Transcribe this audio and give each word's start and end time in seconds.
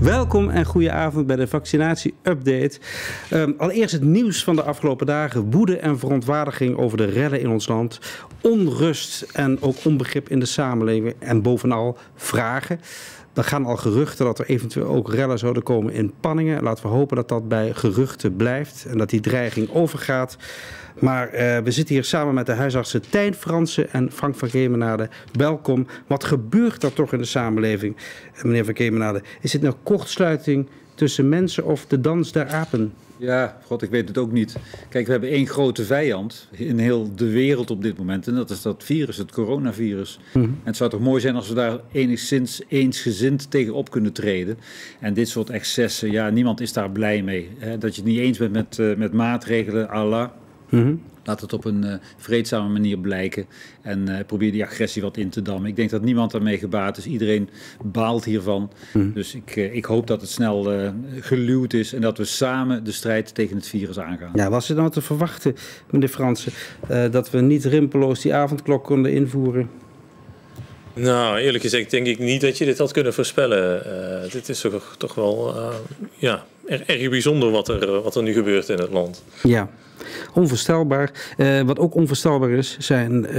Welkom 0.00 0.50
en 0.50 0.64
goede 0.64 0.90
avond 0.90 1.26
bij 1.26 1.36
de 1.36 1.46
vaccinatie-update. 1.46 2.78
Um, 3.32 3.54
allereerst 3.58 3.92
het 3.92 4.02
nieuws 4.02 4.44
van 4.44 4.56
de 4.56 4.62
afgelopen 4.62 5.06
dagen. 5.06 5.50
Woede 5.50 5.76
en 5.78 5.98
verontwaardiging 5.98 6.76
over 6.76 6.96
de 6.96 7.04
rellen 7.04 7.40
in 7.40 7.48
ons 7.48 7.68
land. 7.68 7.98
Onrust 8.40 9.22
en 9.32 9.62
ook 9.62 9.76
onbegrip 9.84 10.28
in 10.28 10.40
de 10.40 10.46
samenleving. 10.46 11.14
En 11.18 11.42
bovenal 11.42 11.98
vragen. 12.14 12.80
Er 13.34 13.44
gaan 13.44 13.64
al 13.64 13.76
geruchten 13.76 14.24
dat 14.24 14.38
er 14.38 14.46
eventueel 14.46 14.86
ook 14.86 15.12
rellen 15.12 15.38
zouden 15.38 15.62
komen 15.62 15.92
in 15.92 16.12
Panningen. 16.20 16.62
Laten 16.62 16.82
we 16.82 16.90
hopen 16.90 17.16
dat 17.16 17.28
dat 17.28 17.48
bij 17.48 17.74
geruchten 17.74 18.36
blijft 18.36 18.84
en 18.84 18.98
dat 18.98 19.10
die 19.10 19.20
dreiging 19.20 19.70
overgaat. 19.70 20.36
Maar 21.00 21.34
uh, 21.34 21.58
we 21.58 21.70
zitten 21.70 21.94
hier 21.94 22.04
samen 22.04 22.34
met 22.34 22.46
de 22.46 22.52
huisartsen 22.52 23.10
Tijn 23.10 23.34
Fransen 23.34 23.92
en 23.92 24.12
Frank 24.12 24.34
van 24.34 24.48
Kemenade. 24.48 25.08
Welkom. 25.32 25.86
Wat 26.06 26.24
gebeurt 26.24 26.82
er 26.82 26.92
toch 26.92 27.12
in 27.12 27.18
de 27.18 27.24
samenleving, 27.24 27.96
eh, 28.34 28.44
meneer 28.44 28.64
van 28.64 28.74
Kemenade? 28.74 29.22
Is 29.40 29.50
dit 29.50 29.62
nou 29.62 29.74
kortsluiting 29.82 30.68
tussen 30.94 31.28
mensen 31.28 31.64
of 31.64 31.86
de 31.86 32.00
dans 32.00 32.32
der 32.32 32.46
apen? 32.48 32.92
Ja, 33.16 33.58
god, 33.64 33.82
ik 33.82 33.90
weet 33.90 34.08
het 34.08 34.18
ook 34.18 34.32
niet. 34.32 34.56
Kijk, 34.88 35.06
we 35.06 35.12
hebben 35.12 35.30
één 35.30 35.46
grote 35.46 35.84
vijand 35.84 36.48
in 36.50 36.78
heel 36.78 37.10
de 37.14 37.30
wereld 37.30 37.70
op 37.70 37.82
dit 37.82 37.98
moment. 37.98 38.26
En 38.26 38.34
dat 38.34 38.50
is 38.50 38.62
dat 38.62 38.84
virus, 38.84 39.16
het 39.16 39.32
coronavirus. 39.32 40.20
Mm 40.32 40.42
En 40.42 40.60
het 40.64 40.76
zou 40.76 40.90
toch 40.90 41.00
mooi 41.00 41.20
zijn 41.20 41.34
als 41.34 41.48
we 41.48 41.54
daar 41.54 41.78
enigszins 41.92 42.62
eensgezind 42.68 43.50
tegen 43.50 43.74
op 43.74 43.90
kunnen 43.90 44.12
treden. 44.12 44.58
En 45.00 45.14
dit 45.14 45.28
soort 45.28 45.50
excessen, 45.50 46.10
ja, 46.10 46.30
niemand 46.30 46.60
is 46.60 46.72
daar 46.72 46.90
blij 46.90 47.22
mee. 47.22 47.50
Hè? 47.58 47.78
Dat 47.78 47.94
je 47.94 48.00
het 48.00 48.10
niet 48.10 48.20
eens 48.20 48.38
bent 48.38 48.52
met, 48.52 48.78
uh, 48.80 48.96
met 48.96 49.12
maatregelen, 49.12 49.88
Allah. 49.88 50.28
Mm 50.68 51.00
Laat 51.24 51.40
het 51.40 51.52
op 51.52 51.64
een 51.64 51.84
uh, 51.84 51.94
vreedzame 52.16 52.68
manier 52.68 52.98
blijken. 52.98 53.46
En 53.82 54.08
uh, 54.08 54.16
probeer 54.26 54.52
die 54.52 54.64
agressie 54.64 55.02
wat 55.02 55.16
in 55.16 55.30
te 55.30 55.42
dammen. 55.42 55.70
Ik 55.70 55.76
denk 55.76 55.90
dat 55.90 56.02
niemand 56.02 56.30
daarmee 56.30 56.58
gebaat 56.58 56.96
is. 56.96 57.06
Iedereen 57.06 57.48
baalt 57.82 58.24
hiervan. 58.24 58.70
Mm. 58.92 59.12
Dus 59.12 59.34
ik, 59.34 59.56
uh, 59.56 59.74
ik 59.74 59.84
hoop 59.84 60.06
dat 60.06 60.20
het 60.20 60.30
snel 60.30 60.92
geluwd 61.20 61.72
is. 61.72 61.92
En 61.92 62.00
dat 62.00 62.18
we 62.18 62.24
samen 62.24 62.84
de 62.84 62.92
strijd 62.92 63.34
tegen 63.34 63.56
het 63.56 63.68
virus 63.68 63.98
aangaan. 63.98 64.30
Ja, 64.34 64.50
was 64.50 64.68
het 64.68 64.76
nou 64.76 64.90
te 64.90 65.00
verwachten, 65.00 65.56
meneer 65.90 66.08
Fransen, 66.08 66.52
dat 67.10 67.30
we 67.30 67.40
niet 67.40 67.64
rimpeloos 67.64 68.20
die 68.20 68.34
avondklok 68.34 68.84
konden 68.84 69.12
invoeren? 69.12 69.68
Nou, 70.98 71.38
eerlijk 71.38 71.62
gezegd 71.62 71.90
denk 71.90 72.06
ik 72.06 72.18
niet 72.18 72.40
dat 72.40 72.58
je 72.58 72.64
dit 72.64 72.78
had 72.78 72.92
kunnen 72.92 73.14
voorspellen. 73.14 73.82
Uh, 74.24 74.32
dit 74.32 74.48
is 74.48 74.60
toch, 74.60 74.94
toch 74.98 75.14
wel 75.14 75.54
uh, 75.56 75.74
ja, 76.16 76.44
erg, 76.68 76.82
erg 76.82 77.10
bijzonder 77.10 77.50
wat 77.50 77.68
er, 77.68 78.02
wat 78.02 78.16
er 78.16 78.22
nu 78.22 78.32
gebeurt 78.32 78.68
in 78.68 78.78
het 78.78 78.90
land. 78.90 79.24
Ja, 79.42 79.70
onvoorstelbaar. 80.34 81.10
Uh, 81.36 81.60
wat 81.60 81.78
ook 81.78 81.94
onvoorstelbaar 81.94 82.50
is, 82.50 82.76
zijn, 82.78 83.30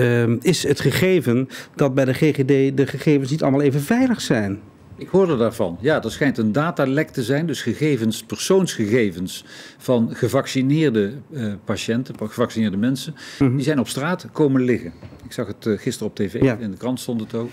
is 0.42 0.64
het 0.64 0.80
gegeven 0.80 1.50
dat 1.76 1.94
bij 1.94 2.06
de 2.06 2.14
GGD 2.14 2.78
de 2.78 2.88
gegevens 2.88 3.32
niet 3.32 3.42
allemaal 3.42 3.62
even 3.62 3.82
veilig 3.82 4.22
zijn. 4.22 4.62
Ik 5.00 5.08
hoorde 5.08 5.38
daarvan. 5.38 5.78
Ja, 5.82 6.04
er 6.04 6.12
schijnt 6.12 6.38
een 6.38 6.52
datalek 6.52 7.10
te 7.10 7.24
zijn, 7.24 7.46
dus 7.46 7.62
gegevens, 7.62 8.24
persoonsgegevens 8.24 9.46
van 9.78 10.10
gevaccineerde 10.14 11.14
uh, 11.32 11.54
patiënten, 11.66 12.16
gevaccineerde 12.20 12.78
mensen, 12.78 13.14
mm 13.16 13.48
-hmm. 13.48 13.56
die 13.56 13.66
zijn 13.66 13.80
op 13.80 13.88
straat 13.88 14.28
komen 14.32 14.62
liggen. 14.62 14.94
Ik 15.26 15.32
zag 15.32 15.48
het 15.48 15.66
uh, 15.66 15.78
gisteren 15.78 16.10
op 16.10 16.16
tv, 16.16 16.42
ja. 16.42 16.58
in 16.58 16.72
de 16.72 16.78
krant 16.78 17.00
stond 17.00 17.22
het 17.22 17.34
ook. 17.34 17.50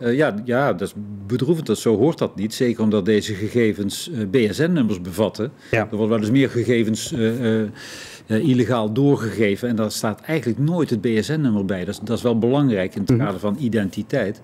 Uh, 0.00 0.16
ja, 0.16 0.34
ja, 0.44 0.72
dat 0.72 0.88
is 0.88 0.94
bedroevend. 1.26 1.66
Dat, 1.66 1.78
zo 1.78 1.96
hoort 1.96 2.18
dat 2.18 2.36
niet. 2.36 2.54
Zeker 2.54 2.82
omdat 2.82 3.04
deze 3.04 3.34
gegevens 3.34 4.10
BSN-nummers 4.30 5.00
bevatten. 5.00 5.52
Ja. 5.70 5.78
Er 5.78 5.96
worden 5.96 6.08
wel 6.08 6.18
eens 6.18 6.30
meer 6.30 6.50
gegevens 6.50 7.14
uh, 8.30 8.48
illegaal 8.48 8.92
doorgegeven. 8.92 9.68
En 9.68 9.76
daar 9.76 9.90
staat 9.90 10.20
eigenlijk 10.20 10.58
nooit 10.58 10.90
het 10.90 11.00
BSN-nummer 11.00 11.64
bij. 11.64 11.84
Dat 11.84 11.94
is, 11.94 12.00
dat 12.02 12.16
is 12.16 12.22
wel 12.22 12.38
belangrijk 12.38 12.94
in 12.94 13.02
het 13.06 13.16
kader 13.16 13.40
van 13.40 13.56
identiteit. 13.58 14.40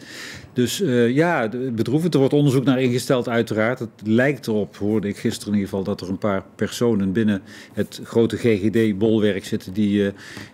Dus 0.52 0.80
uh, 0.80 1.10
ja, 1.10 1.48
bedroevend. 1.72 2.14
Er 2.14 2.20
wordt 2.20 2.34
onderzoek 2.34 2.64
naar 2.64 2.82
ingesteld, 2.82 3.28
uiteraard. 3.28 3.78
Het 3.78 3.88
lijkt 4.04 4.46
erop, 4.46 4.76
hoorde 4.76 5.08
ik 5.08 5.16
gisteren 5.16 5.52
in 5.52 5.58
ieder 5.58 5.70
geval, 5.70 5.84
dat 5.84 6.00
er 6.00 6.08
een 6.08 6.18
paar 6.18 6.44
personen 6.54 7.12
binnen 7.12 7.42
het 7.72 8.00
grote 8.04 8.36
GGD-bolwerk 8.36 9.44
zitten 9.44 9.72
die, 9.72 10.02
uh, 10.02 10.08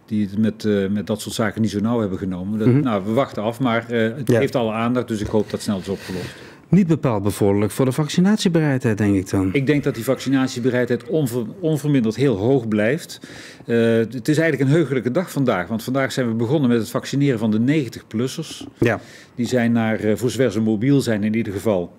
die 0.06 0.28
het 0.30 0.38
met, 0.38 0.90
met 0.90 1.06
dat 1.06 1.20
soort 1.20 1.34
zaken 1.34 1.62
niet 1.62 1.70
zo 1.70 1.80
nauw 1.80 2.00
hebben 2.00 2.18
genomen. 2.18 2.58
Dat, 2.58 2.68
mm 2.68 2.74
-hmm. 2.74 2.82
Nou, 2.82 3.04
we 3.04 3.12
wachten 3.12 3.42
af, 3.42 3.60
maar 3.60 3.88
het 3.88 4.28
ja. 4.28 4.38
heeft 4.38 4.54
alle 4.54 4.72
aandacht, 4.72 5.08
dus 5.08 5.20
ik 5.20 5.26
hoop 5.26 5.50
dat 5.50 5.62
snel 5.62 5.78
is 5.78 5.88
opgelost 5.88 6.50
niet 6.72 6.86
bepaald 6.86 7.22
bevorderlijk 7.22 7.72
voor 7.72 7.84
de 7.84 7.92
vaccinatiebereidheid, 7.92 8.98
denk 8.98 9.14
ik 9.14 9.30
dan. 9.30 9.48
Ik 9.52 9.66
denk 9.66 9.84
dat 9.84 9.94
die 9.94 10.04
vaccinatiebereidheid 10.04 11.04
onver, 11.04 11.46
onverminderd 11.60 12.16
heel 12.16 12.36
hoog 12.36 12.68
blijft. 12.68 13.20
Uh, 13.66 13.96
het 13.96 14.28
is 14.28 14.38
eigenlijk 14.38 14.70
een 14.70 14.76
heugelijke 14.76 15.10
dag 15.10 15.30
vandaag, 15.30 15.68
want 15.68 15.82
vandaag 15.82 16.12
zijn 16.12 16.28
we 16.28 16.34
begonnen 16.34 16.68
met 16.68 16.78
het 16.78 16.90
vaccineren 16.90 17.38
van 17.38 17.50
de 17.50 17.84
90-plussers. 17.84 18.66
Ja. 18.78 19.00
Die 19.34 19.46
zijn 19.46 19.72
naar, 19.72 20.04
uh, 20.04 20.16
voor 20.16 20.30
zover 20.30 20.52
ze 20.52 20.60
mobiel 20.60 21.00
zijn 21.00 21.24
in 21.24 21.34
ieder 21.34 21.52
geval, 21.52 21.92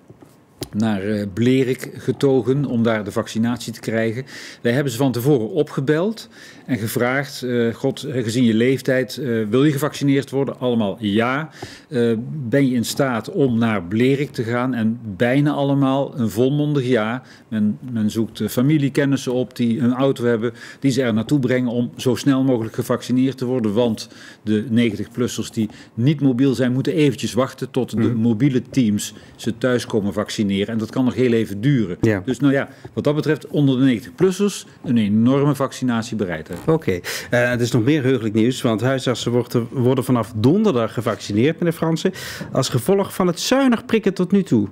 naar 0.73 1.05
uh, 1.05 1.23
Blerik 1.33 1.89
getogen 1.97 2.65
om 2.65 2.83
daar 2.83 3.03
de 3.03 3.11
vaccinatie 3.11 3.73
te 3.73 3.79
krijgen. 3.79 4.25
Wij 4.61 4.71
hebben 4.71 4.91
ze 4.91 4.97
van 4.97 5.11
tevoren 5.11 5.49
opgebeld 5.49 6.29
en 6.65 6.77
gevraagd: 6.77 7.41
uh, 7.41 7.73
God, 7.73 8.05
gezien 8.09 8.43
je 8.43 8.53
leeftijd, 8.53 9.17
uh, 9.17 9.47
wil 9.49 9.63
je 9.63 9.71
gevaccineerd 9.71 10.29
worden? 10.29 10.59
Allemaal 10.59 10.97
ja. 10.99 11.49
Uh, 11.89 12.13
ben 12.27 12.67
je 12.67 12.75
in 12.75 12.85
staat 12.85 13.31
om 13.31 13.57
naar 13.57 13.83
Blerik 13.83 14.31
te 14.31 14.43
gaan? 14.43 14.73
En 14.73 14.99
bijna 15.17 15.51
allemaal 15.51 16.19
een 16.19 16.29
volmondig 16.29 16.85
ja. 16.85 17.21
Men, 17.47 17.77
men 17.91 18.11
zoekt 18.11 18.41
familiekennissen 18.51 19.33
op 19.33 19.55
die 19.55 19.79
een 19.79 19.93
auto 19.93 20.25
hebben, 20.25 20.53
die 20.79 20.91
ze 20.91 21.01
er 21.01 21.13
naartoe 21.13 21.39
brengen 21.39 21.71
om 21.71 21.91
zo 21.97 22.15
snel 22.15 22.43
mogelijk 22.43 22.75
gevaccineerd 22.75 23.37
te 23.37 23.45
worden. 23.45 23.73
Want 23.73 24.09
de 24.43 24.65
90-plussers 24.71 25.53
die 25.53 25.69
niet 25.93 26.21
mobiel 26.21 26.53
zijn, 26.53 26.73
moeten 26.73 26.93
eventjes 26.93 27.33
wachten 27.33 27.71
tot 27.71 27.89
de 27.89 27.97
mm. 27.97 28.15
mobiele 28.15 28.61
teams 28.69 29.13
ze 29.35 29.57
thuis 29.57 29.85
komen 29.85 30.13
vaccineren. 30.13 30.62
En 30.69 30.77
dat 30.77 30.89
kan 30.89 31.05
nog 31.05 31.13
heel 31.13 31.31
even 31.31 31.61
duren. 31.61 31.97
Ja. 32.01 32.21
Dus 32.25 32.39
nou 32.39 32.53
ja, 32.53 32.69
wat 32.93 33.03
dat 33.03 33.15
betreft, 33.15 33.47
onder 33.47 33.79
de 33.79 34.01
90-plussers 34.01 34.67
een 34.83 34.97
enorme 34.97 35.55
vaccinatiebereidheid. 35.55 36.59
Oké, 36.59 36.71
okay. 36.71 37.01
uh, 37.31 37.49
het 37.49 37.61
is 37.61 37.71
nog 37.71 37.83
meer 37.83 38.03
heugelijk 38.03 38.35
nieuws, 38.35 38.61
want 38.61 38.81
huisartsen 38.81 39.31
worden, 39.31 39.67
worden 39.71 40.03
vanaf 40.03 40.31
donderdag 40.35 40.93
gevaccineerd, 40.93 41.59
meneer 41.59 41.73
Fransen, 41.73 42.11
als 42.51 42.69
gevolg 42.69 43.13
van 43.13 43.27
het 43.27 43.39
zuinig 43.39 43.85
prikken 43.85 44.13
tot 44.13 44.31
nu 44.31 44.43
toe. 44.43 44.67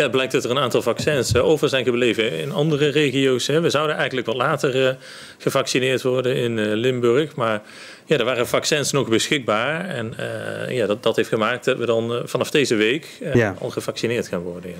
Ja, 0.00 0.06
het 0.06 0.14
blijkt 0.14 0.32
dat 0.32 0.44
er 0.44 0.50
een 0.50 0.58
aantal 0.58 0.82
vaccins 0.82 1.34
uh, 1.34 1.44
over 1.44 1.68
zijn 1.68 1.84
gebleven 1.84 2.38
in 2.38 2.52
andere 2.52 2.88
regio's. 2.88 3.46
We 3.46 3.70
zouden 3.70 3.96
eigenlijk 3.96 4.26
wat 4.26 4.36
later 4.36 4.86
uh, 4.86 4.90
gevaccineerd 5.38 6.02
worden 6.02 6.36
in 6.36 6.58
uh, 6.58 6.74
Limburg. 6.74 7.34
Maar 7.36 7.62
ja, 8.04 8.18
er 8.18 8.24
waren 8.24 8.46
vaccins 8.46 8.92
nog 8.92 9.08
beschikbaar. 9.08 9.88
En 9.88 10.14
ja, 10.68 10.86
dat, 10.86 11.02
dat 11.02 11.16
heeft 11.16 11.28
gemaakt 11.28 11.64
dat 11.64 11.78
we 11.78 11.86
dan 11.86 12.22
vanaf 12.24 12.50
deze 12.50 12.74
week 12.74 13.06
ja. 13.34 13.54
al 13.58 13.70
gevaccineerd 13.70 14.28
gaan 14.28 14.42
worden. 14.42 14.70
Ja. 14.70 14.76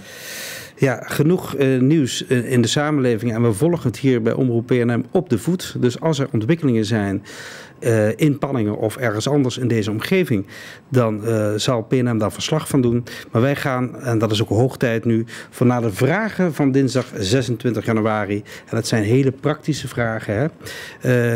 Ja, 0.81 1.03
genoeg 1.05 1.57
uh, 1.57 1.81
nieuws 1.81 2.25
uh, 2.29 2.53
in 2.53 2.63
de 2.63 2.69
samenleving 2.69 3.33
en 3.35 3.43
we 3.43 3.53
volgen 3.53 3.91
het 3.91 3.99
hier 3.99 4.23
bij 4.23 4.33
Omroep 4.33 4.67
PNM 4.67 5.05
op 5.11 5.29
de 5.29 5.39
voet. 5.39 5.75
Dus 5.79 6.01
als 6.01 6.19
er 6.19 6.29
ontwikkelingen 6.33 6.85
zijn 6.85 7.25
uh, 7.81 8.19
in 8.19 8.39
Panningen 8.39 8.77
of 8.77 8.97
ergens 8.97 9.29
anders 9.29 9.59
in 9.59 9.69
deze 9.69 9.91
omgeving, 9.91 10.47
dan 10.89 11.21
uh, 11.25 11.55
zal 11.57 11.83
PNM 11.83 12.19
daar 12.19 12.33
verslag 12.33 12.69
van 12.69 12.81
doen. 12.81 13.05
Maar 13.31 13.43
wij 13.43 13.57
gaan, 13.57 14.01
en 14.01 14.19
dat 14.19 14.31
is 14.31 14.43
ook 14.43 14.49
hoog 14.49 14.77
tijd 14.77 15.05
nu, 15.05 15.25
voor 15.51 15.67
naar 15.67 15.81
de 15.81 15.93
vragen 15.93 16.55
van 16.55 16.73
dinsdag 16.73 17.07
26 17.17 17.85
januari. 17.85 18.37
En 18.37 18.77
dat 18.77 18.87
zijn 18.87 19.03
hele 19.03 19.33
praktische 19.33 19.89
vragen, 19.89 20.35
hè? 20.35 20.47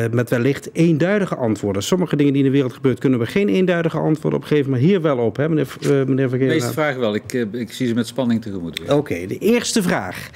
Uh, 0.04 0.10
met 0.12 0.30
wellicht 0.30 0.70
eenduidige 0.72 1.36
antwoorden. 1.36 1.82
Sommige 1.82 2.16
dingen 2.16 2.32
die 2.32 2.42
in 2.42 2.48
de 2.48 2.54
wereld 2.54 2.72
gebeuren, 2.72 3.00
kunnen 3.00 3.18
we 3.18 3.26
geen 3.26 3.48
eenduidige 3.48 3.98
antwoorden 3.98 4.40
op 4.40 4.46
geven, 4.46 4.70
maar 4.70 4.80
hier 4.80 5.00
wel 5.00 5.18
op, 5.18 5.36
hè, 5.36 5.48
meneer, 5.48 5.68
meneer 5.80 6.28
Vergeer? 6.28 6.48
De 6.48 6.54
meeste 6.54 6.72
vragen 6.72 7.00
wel. 7.00 7.14
Ik, 7.14 7.32
ik 7.52 7.72
zie 7.72 7.86
ze 7.86 7.94
met 7.94 8.06
spanning 8.06 8.42
tegemoet. 8.42 8.80
Oké, 8.80 8.92
okay, 8.94 9.26
de 9.26 9.38
eerste 9.38 9.82
vraag. 9.82 10.30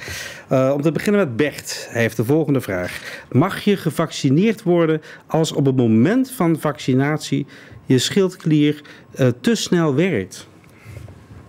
om 0.73 0.81
te 0.81 0.91
beginnen 0.91 1.21
met 1.21 1.35
Bert. 1.35 1.87
Hij 1.89 2.01
heeft 2.01 2.17
de 2.17 2.25
volgende 2.25 2.61
vraag. 2.61 3.23
Mag 3.31 3.59
je 3.59 3.77
gevaccineerd 3.77 4.63
worden 4.63 5.01
als 5.27 5.51
op 5.51 5.65
het 5.65 5.75
moment 5.75 5.98
moment 6.01 6.31
van 6.31 6.59
vaccinatie 6.59 7.45
je 7.85 7.99
schildklier 7.99 8.81
uh, 9.19 9.27
te 9.41 9.55
snel 9.55 9.95
werkt. 9.95 10.47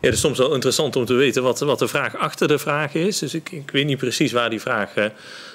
Ja, 0.01 0.07
het 0.07 0.15
is 0.15 0.21
soms 0.21 0.39
wel 0.39 0.55
interessant 0.55 0.97
om 0.97 1.05
te 1.05 1.15
weten 1.15 1.43
wat, 1.43 1.61
wat 1.61 1.79
de 1.79 1.89
vraag 1.89 2.17
achter 2.17 2.49
de 2.49 2.59
vraag 2.59 2.95
is. 2.95 3.19
Dus 3.19 3.35
ik, 3.35 3.51
ik 3.51 3.71
weet 3.71 3.87
niet 3.87 3.99
precies 3.99 4.33
waar 4.33 4.51
die 4.51 4.61
vraag 4.61 4.97
uh, 4.97 5.05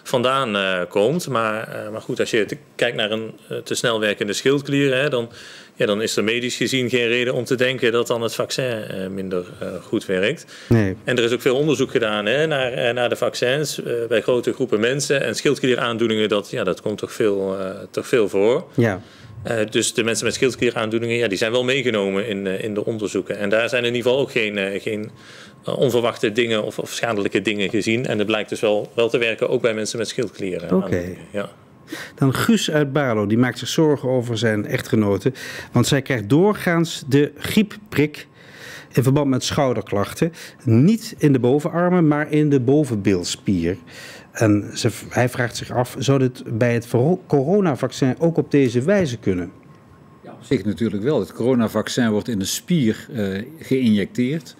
vandaan 0.03 0.55
uh, 0.55 0.81
komt. 0.89 1.27
Maar, 1.27 1.89
maar 1.91 2.01
goed, 2.01 2.19
als 2.19 2.29
je 2.29 2.57
kijkt 2.75 2.97
naar 2.97 3.11
een 3.11 3.33
te 3.63 3.75
snel 3.75 3.99
werkende 3.99 4.33
schildklier, 4.33 4.95
hè, 4.95 5.09
dan, 5.09 5.29
ja, 5.75 5.85
dan 5.85 6.01
is 6.01 6.15
er 6.15 6.23
medisch 6.23 6.55
gezien 6.55 6.89
geen 6.89 7.07
reden 7.07 7.33
om 7.33 7.43
te 7.43 7.55
denken 7.55 7.91
dat 7.91 8.07
dan 8.07 8.21
het 8.21 8.35
vaccin 8.35 8.83
minder 9.13 9.45
goed 9.81 10.05
werkt. 10.05 10.45
Nee. 10.69 10.95
En 11.03 11.17
er 11.17 11.23
is 11.23 11.31
ook 11.31 11.41
veel 11.41 11.55
onderzoek 11.55 11.91
gedaan 11.91 12.25
hè, 12.25 12.47
naar, 12.47 12.93
naar 12.93 13.09
de 13.09 13.15
vaccins 13.15 13.81
bij 14.07 14.21
grote 14.21 14.53
groepen 14.53 14.79
mensen. 14.79 15.21
En 15.21 15.35
schildklieraandoeningen, 15.35 16.29
dat, 16.29 16.49
ja, 16.49 16.63
dat 16.63 16.81
komt 16.81 16.97
toch 16.97 17.13
veel, 17.13 17.57
toch 17.91 18.07
veel 18.07 18.29
voor. 18.29 18.65
Ja. 18.73 19.01
Uh, 19.47 19.57
dus 19.69 19.93
de 19.93 20.03
mensen 20.03 20.25
met 20.25 20.33
schildklieraandoeningen, 20.33 21.17
ja, 21.17 21.27
die 21.27 21.37
zijn 21.37 21.51
wel 21.51 21.63
meegenomen 21.63 22.27
in, 22.27 22.45
uh, 22.45 22.63
in 22.63 22.73
de 22.73 22.85
onderzoeken. 22.85 23.37
En 23.37 23.49
daar 23.49 23.69
zijn 23.69 23.85
in 23.85 23.95
ieder 23.95 24.09
geval 24.11 24.23
ook 24.23 24.31
geen, 24.31 24.57
uh, 24.57 24.81
geen 24.81 25.11
onverwachte 25.65 26.31
dingen 26.31 26.63
of, 26.63 26.79
of, 26.79 26.89
schadelijke 26.91 27.41
dingen 27.41 27.69
gezien. 27.69 28.05
En 28.05 28.17
het 28.17 28.27
blijkt 28.27 28.49
dus 28.49 28.59
wel, 28.59 28.91
wel 28.95 29.09
te 29.09 29.17
werken 29.17 29.49
ook 29.49 29.61
bij 29.61 29.73
mensen 29.73 29.97
met 29.97 30.07
schildklieren. 30.07 30.75
Oké. 30.75 30.85
Okay. 30.85 31.17
Ja. 31.31 31.49
Dan 32.15 32.33
Guus 32.33 32.71
uit 32.71 32.93
Balo, 32.93 33.25
die 33.25 33.37
maakt 33.37 33.59
zich 33.59 33.67
zorgen 33.67 34.09
over 34.09 34.37
zijn 34.37 34.65
echtgenote. 34.65 35.31
Want 35.71 35.87
zij 35.87 36.01
krijgt 36.01 36.29
doorgaans 36.29 37.03
de 37.07 37.31
griepprik 37.37 38.27
in 38.91 39.03
verband 39.03 39.29
met 39.29 39.43
schouderklachten. 39.43 40.33
Niet 40.63 41.15
in 41.17 41.33
de 41.33 41.39
bovenarmen, 41.39 42.07
maar 42.07 42.31
in 42.31 42.49
de 42.49 42.59
bovenbeelspier. 42.59 43.77
En 44.31 44.69
ze, 44.73 44.89
hij 45.09 45.29
vraagt 45.29 45.55
zich 45.55 45.71
af, 45.71 45.95
zou 45.99 46.19
dit 46.19 46.57
bij 46.57 46.73
het 46.73 46.87
coronavaccin 47.27 48.15
ook 48.19 48.37
op 48.37 48.51
deze 48.51 48.81
wijze 48.81 49.17
kunnen? 49.17 49.51
Ja, 50.23 50.31
op 50.31 50.43
zich 50.43 50.65
natuurlijk 50.65 51.03
wel. 51.03 51.19
Het 51.19 51.33
coronavaccin 51.33 52.09
wordt 52.09 52.27
in 52.27 52.39
de 52.39 52.45
spier 52.45 53.07
uh, 53.11 53.41
geïnjecteerd. 53.59 54.55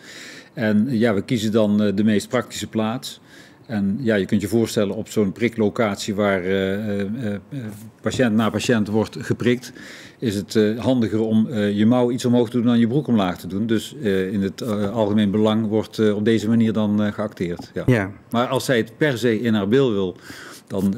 En 0.54 0.88
ja, 0.90 1.14
we 1.14 1.22
kiezen 1.22 1.52
dan 1.52 1.84
uh, 1.84 1.96
de 1.96 2.04
meest 2.04 2.30
praktische 2.30 2.68
plaats. 2.68 3.22
En 3.68 3.98
ja, 4.00 4.16
je 4.16 4.26
kunt 4.26 4.42
je 4.42 4.48
voorstellen 4.48 4.96
op 4.96 5.08
zo'n 5.10 5.32
priklocatie 5.32 6.16
waar 6.16 6.44
uh, 6.46 7.00
uh, 7.00 7.06
patiënt 8.02 8.36
na 8.36 8.50
patiënt 8.50 8.88
wordt 8.88 9.18
geprikt, 9.20 9.74
is 10.20 10.36
het 10.36 10.60
handiger 10.78 11.20
om 11.20 11.54
je 11.54 11.86
mouw 11.86 12.12
iets 12.12 12.26
omhoog 12.26 12.50
te 12.50 12.58
doen 12.58 12.66
dan 12.66 12.80
je 12.80 12.88
broek 12.88 13.08
omlaag 13.08 13.38
te 13.38 13.48
doen. 13.48 13.68
Dus 13.68 13.96
in 14.32 14.42
het 14.42 14.62
algemeen 14.92 15.32
belang 15.32 15.68
wordt 15.68 16.12
op 16.14 16.26
deze 16.26 16.50
manier 16.50 16.74
dan 16.74 17.14
geacteerd. 17.14 17.72
Ja. 17.74 17.84
ja. 17.86 18.12
Maar 18.30 18.48
als 18.48 18.66
zij 18.66 18.78
het 18.78 18.98
per 18.98 19.18
se 19.18 19.42
in 19.42 19.54
haar 19.54 19.68
bil 19.68 19.92
wil, 19.92 20.16
dan 20.68 20.96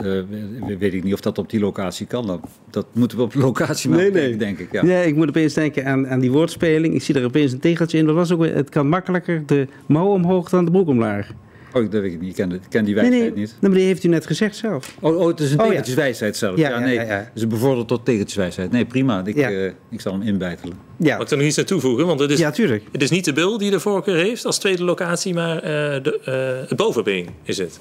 weet 0.80 0.94
ik 0.94 1.04
niet 1.04 1.14
of 1.14 1.19
dat 1.19 1.38
op 1.38 1.50
die 1.50 1.60
locatie 1.60 2.06
kan. 2.06 2.28
Dat, 2.28 2.40
dat 2.69 2.86
moeten 2.94 3.18
we 3.18 3.24
op 3.24 3.31
de 3.34 3.40
locatie 3.40 3.90
maken, 3.90 4.14
nee, 4.14 4.28
nee. 4.28 4.36
denk 4.36 4.60
ik. 4.60 4.72
Ja. 4.72 4.84
Nee, 4.84 5.08
ik 5.08 5.16
moet 5.16 5.28
opeens 5.28 5.54
denken 5.54 5.86
aan, 5.86 6.08
aan 6.08 6.19
die 6.19 6.31
woordspeling. 6.31 6.94
Ik 6.94 7.02
zie 7.02 7.16
er 7.16 7.25
opeens 7.25 7.52
een 7.52 7.60
tegeltje 7.60 7.98
in. 7.98 8.06
Dat 8.06 8.16
was 8.16 8.31
ook, 8.31 8.46
het 8.46 8.69
kan 8.69 8.90
makkelijker 8.90 9.44
de 9.46 9.68
mouw 9.86 10.08
omhoog 10.08 10.50
dan 10.50 10.66
de 10.66 10.72
broek 10.72 10.88
omlaag. 10.88 11.31
Oh, 11.78 11.92
dat 11.92 12.02
weet 12.02 12.14
ik 12.14 12.20
niet. 12.20 12.30
Ik 12.30 12.36
ken, 12.36 12.52
ik 12.52 12.62
ken 12.70 12.86
die 12.86 12.96
wijsheid 12.96 13.22
nee, 13.22 13.32
nee. 13.32 13.40
niet. 13.40 13.56
maar 13.62 13.72
die 13.72 13.86
heeft 13.86 14.04
u 14.04 14.08
net 14.08 14.26
gezegd 14.26 14.56
zelf. 14.56 14.98
Oh, 15.00 15.20
oh 15.20 15.28
het 15.28 15.40
is 15.40 15.52
een 15.52 15.60
oh, 15.60 15.68
tegeltjeswijsheid 15.68 16.38
zelf. 16.38 16.58
Ja, 16.58 16.70
ja, 16.70 16.80
nee. 16.80 16.94
Ja, 16.94 17.02
ja. 17.02 17.18
Het 17.18 17.30
is 17.34 17.48
bevorderd 17.48 17.88
tot 17.88 18.06
tegeltjeswijsheid. 18.06 18.72
Nee, 18.72 18.86
prima. 18.86 19.26
Ik, 19.26 19.36
uh, 19.36 19.66
ik 19.90 20.02
zal 20.02 20.12
hem 20.12 20.22
inbijtelen. 20.22 20.78
Ja. 20.98 21.18
Mag 21.18 21.26
ik 21.26 21.32
er 21.32 21.38
nog 21.38 21.46
iets 21.46 21.58
aan 21.58 21.66
toevoegen? 21.66 22.06
Want 22.06 22.20
het 22.20 22.32
is, 22.32 22.40
ja, 22.40 22.52
tuurlijk. 22.52 22.84
Het 22.92 23.02
is 23.02 23.10
niet 23.10 23.26
de 23.26 23.34
bil 23.34 23.58
die 23.58 23.72
de 23.72 23.80
voorkeur 23.80 24.16
heeft 24.16 24.46
als 24.46 24.58
tweede 24.58 24.84
locatie, 24.84 25.34
maar 25.34 25.56
uh, 25.56 25.64
de, 26.04 26.20
uh, 26.64 26.70
het 26.70 26.78
bovenbeen 26.78 27.28
is 27.44 27.58
het. 27.58 27.80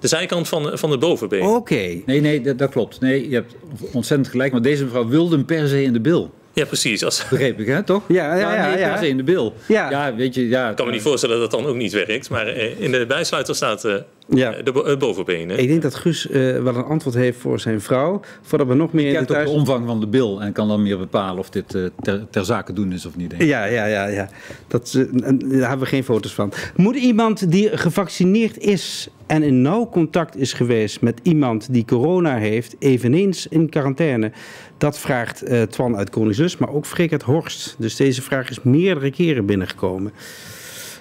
De 0.00 0.08
zijkant 0.08 0.48
van, 0.48 0.78
van 0.78 0.90
het 0.90 1.00
bovenbeen. 1.00 1.42
Oké. 1.42 2.02
Nee, 2.06 2.20
nee, 2.20 2.40
dat, 2.40 2.58
dat, 2.58 2.70
klopt. 2.70 3.00
Nee, 3.00 3.28
je 3.28 3.34
hebt 3.34 3.54
ontzettend 3.92 4.28
gelijk. 4.30 4.52
Maar 4.52 4.62
deze 4.62 4.84
mevrouw 4.84 5.08
wilde 5.08 5.36
hem 5.36 5.44
per 5.44 5.68
se 5.68 5.82
in 5.82 5.92
de 5.92 6.00
bil. 6.00 6.34
Ja, 6.58 6.64
precies. 6.64 7.04
Als... 7.04 7.28
Begreep 7.28 7.60
ik, 7.60 7.66
hè? 7.66 7.82
Toch? 7.82 8.02
Ja, 8.08 8.34
ja, 8.34 8.54
ja. 8.54 8.66
ja, 8.66 8.76
ja. 8.76 9.00
in 9.00 9.16
de 9.16 9.22
bil. 9.22 9.54
Ja. 9.68 9.90
ja, 9.90 10.14
weet 10.14 10.34
je, 10.34 10.48
ja. 10.48 10.70
Ik 10.70 10.76
kan 10.76 10.86
me 10.86 10.92
niet 10.92 11.02
voorstellen 11.02 11.40
dat 11.40 11.50
dat 11.50 11.60
dan 11.60 11.70
ook 11.70 11.76
niet 11.76 11.92
werkt. 11.92 12.30
Maar 12.30 12.46
eh, 12.46 12.80
in 12.80 12.92
de 12.92 13.06
bijsluiter 13.06 13.54
staat 13.54 13.84
uh, 13.84 13.94
ja. 14.28 14.50
de 14.50 14.82
het 14.84 14.98
bovenbeen. 14.98 15.50
Ik 15.50 15.68
denk 15.68 15.82
dat 15.82 15.94
Guus 15.94 16.26
uh, 16.26 16.62
wel 16.62 16.76
een 16.76 16.84
antwoord 16.84 17.14
heeft 17.14 17.38
voor 17.38 17.60
zijn 17.60 17.80
vrouw. 17.80 18.20
Voordat 18.42 18.66
we 18.66 18.74
nog 18.74 18.92
meer 18.92 19.12
in 19.12 19.20
de 19.20 19.24
thuis... 19.24 19.50
de 19.50 19.56
omvang 19.56 19.86
van 19.86 20.00
de 20.00 20.06
bil 20.06 20.42
en 20.42 20.52
kan 20.52 20.68
dan 20.68 20.82
meer 20.82 20.98
bepalen 20.98 21.38
of 21.38 21.50
dit 21.50 21.74
uh, 21.74 21.86
ter, 22.02 22.26
ter 22.30 22.44
zake 22.44 22.72
doen 22.72 22.92
is 22.92 23.06
of 23.06 23.16
niet. 23.16 23.30
Denk 23.30 23.42
ik. 23.42 23.48
Ja, 23.48 23.64
ja, 23.64 23.86
ja. 23.86 24.06
ja. 24.06 24.28
Dat, 24.68 24.92
daar 24.92 25.68
hebben 25.68 25.78
we 25.78 25.86
geen 25.86 26.04
foto's 26.04 26.34
van. 26.34 26.52
Moet 26.76 26.96
iemand 26.96 27.50
die 27.50 27.76
gevaccineerd 27.76 28.58
is 28.58 29.08
en 29.26 29.42
in 29.42 29.62
nauw 29.62 29.88
contact 29.88 30.36
is 30.36 30.52
geweest 30.52 31.00
met 31.00 31.20
iemand 31.22 31.72
die 31.72 31.84
corona 31.84 32.36
heeft, 32.36 32.76
eveneens 32.78 33.46
in 33.48 33.68
quarantaine? 33.68 34.32
Dat 34.78 34.98
vraagt 34.98 35.48
uh, 35.48 35.62
Twan 35.62 35.96
uit 35.96 36.10
Koningslust, 36.10 36.58
maar 36.58 36.72
ook 36.72 36.86
Freek 36.86 37.22
Horst. 37.22 37.74
Dus 37.78 37.96
deze 37.96 38.22
vraag 38.22 38.50
is 38.50 38.62
meerdere 38.62 39.10
keren 39.10 39.46
binnengekomen. 39.46 40.12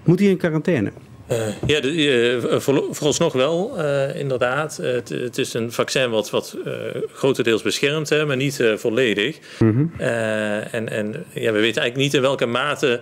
Moet 0.03 0.19
hij 0.19 0.29
in 0.29 0.37
quarantaine? 0.37 0.91
Uh, 1.31 1.47
ja, 1.65 1.79
de, 1.79 1.93
uh, 1.93 2.59
vooralsnog 2.91 3.33
wel, 3.33 3.73
uh, 3.77 4.19
inderdaad. 4.19 4.77
Het, 4.77 5.37
is 5.37 5.53
een 5.53 5.71
vaccin 5.71 6.09
wat, 6.09 6.29
wat 6.29 6.57
grotendeels 7.13 7.61
beschermt, 7.61 8.09
hè, 8.09 8.25
maar 8.25 8.35
niet 8.35 8.63
volledig. 8.75 9.39
Mm 9.59 9.71
-hmm. 9.71 9.91
en 10.71 10.89
en 10.89 11.25
ja, 11.33 11.51
we 11.51 11.59
weten 11.59 11.81
eigenlijk 11.81 11.95
niet 11.95 12.13
in 12.13 12.21
welke 12.21 12.45
mate 12.45 13.01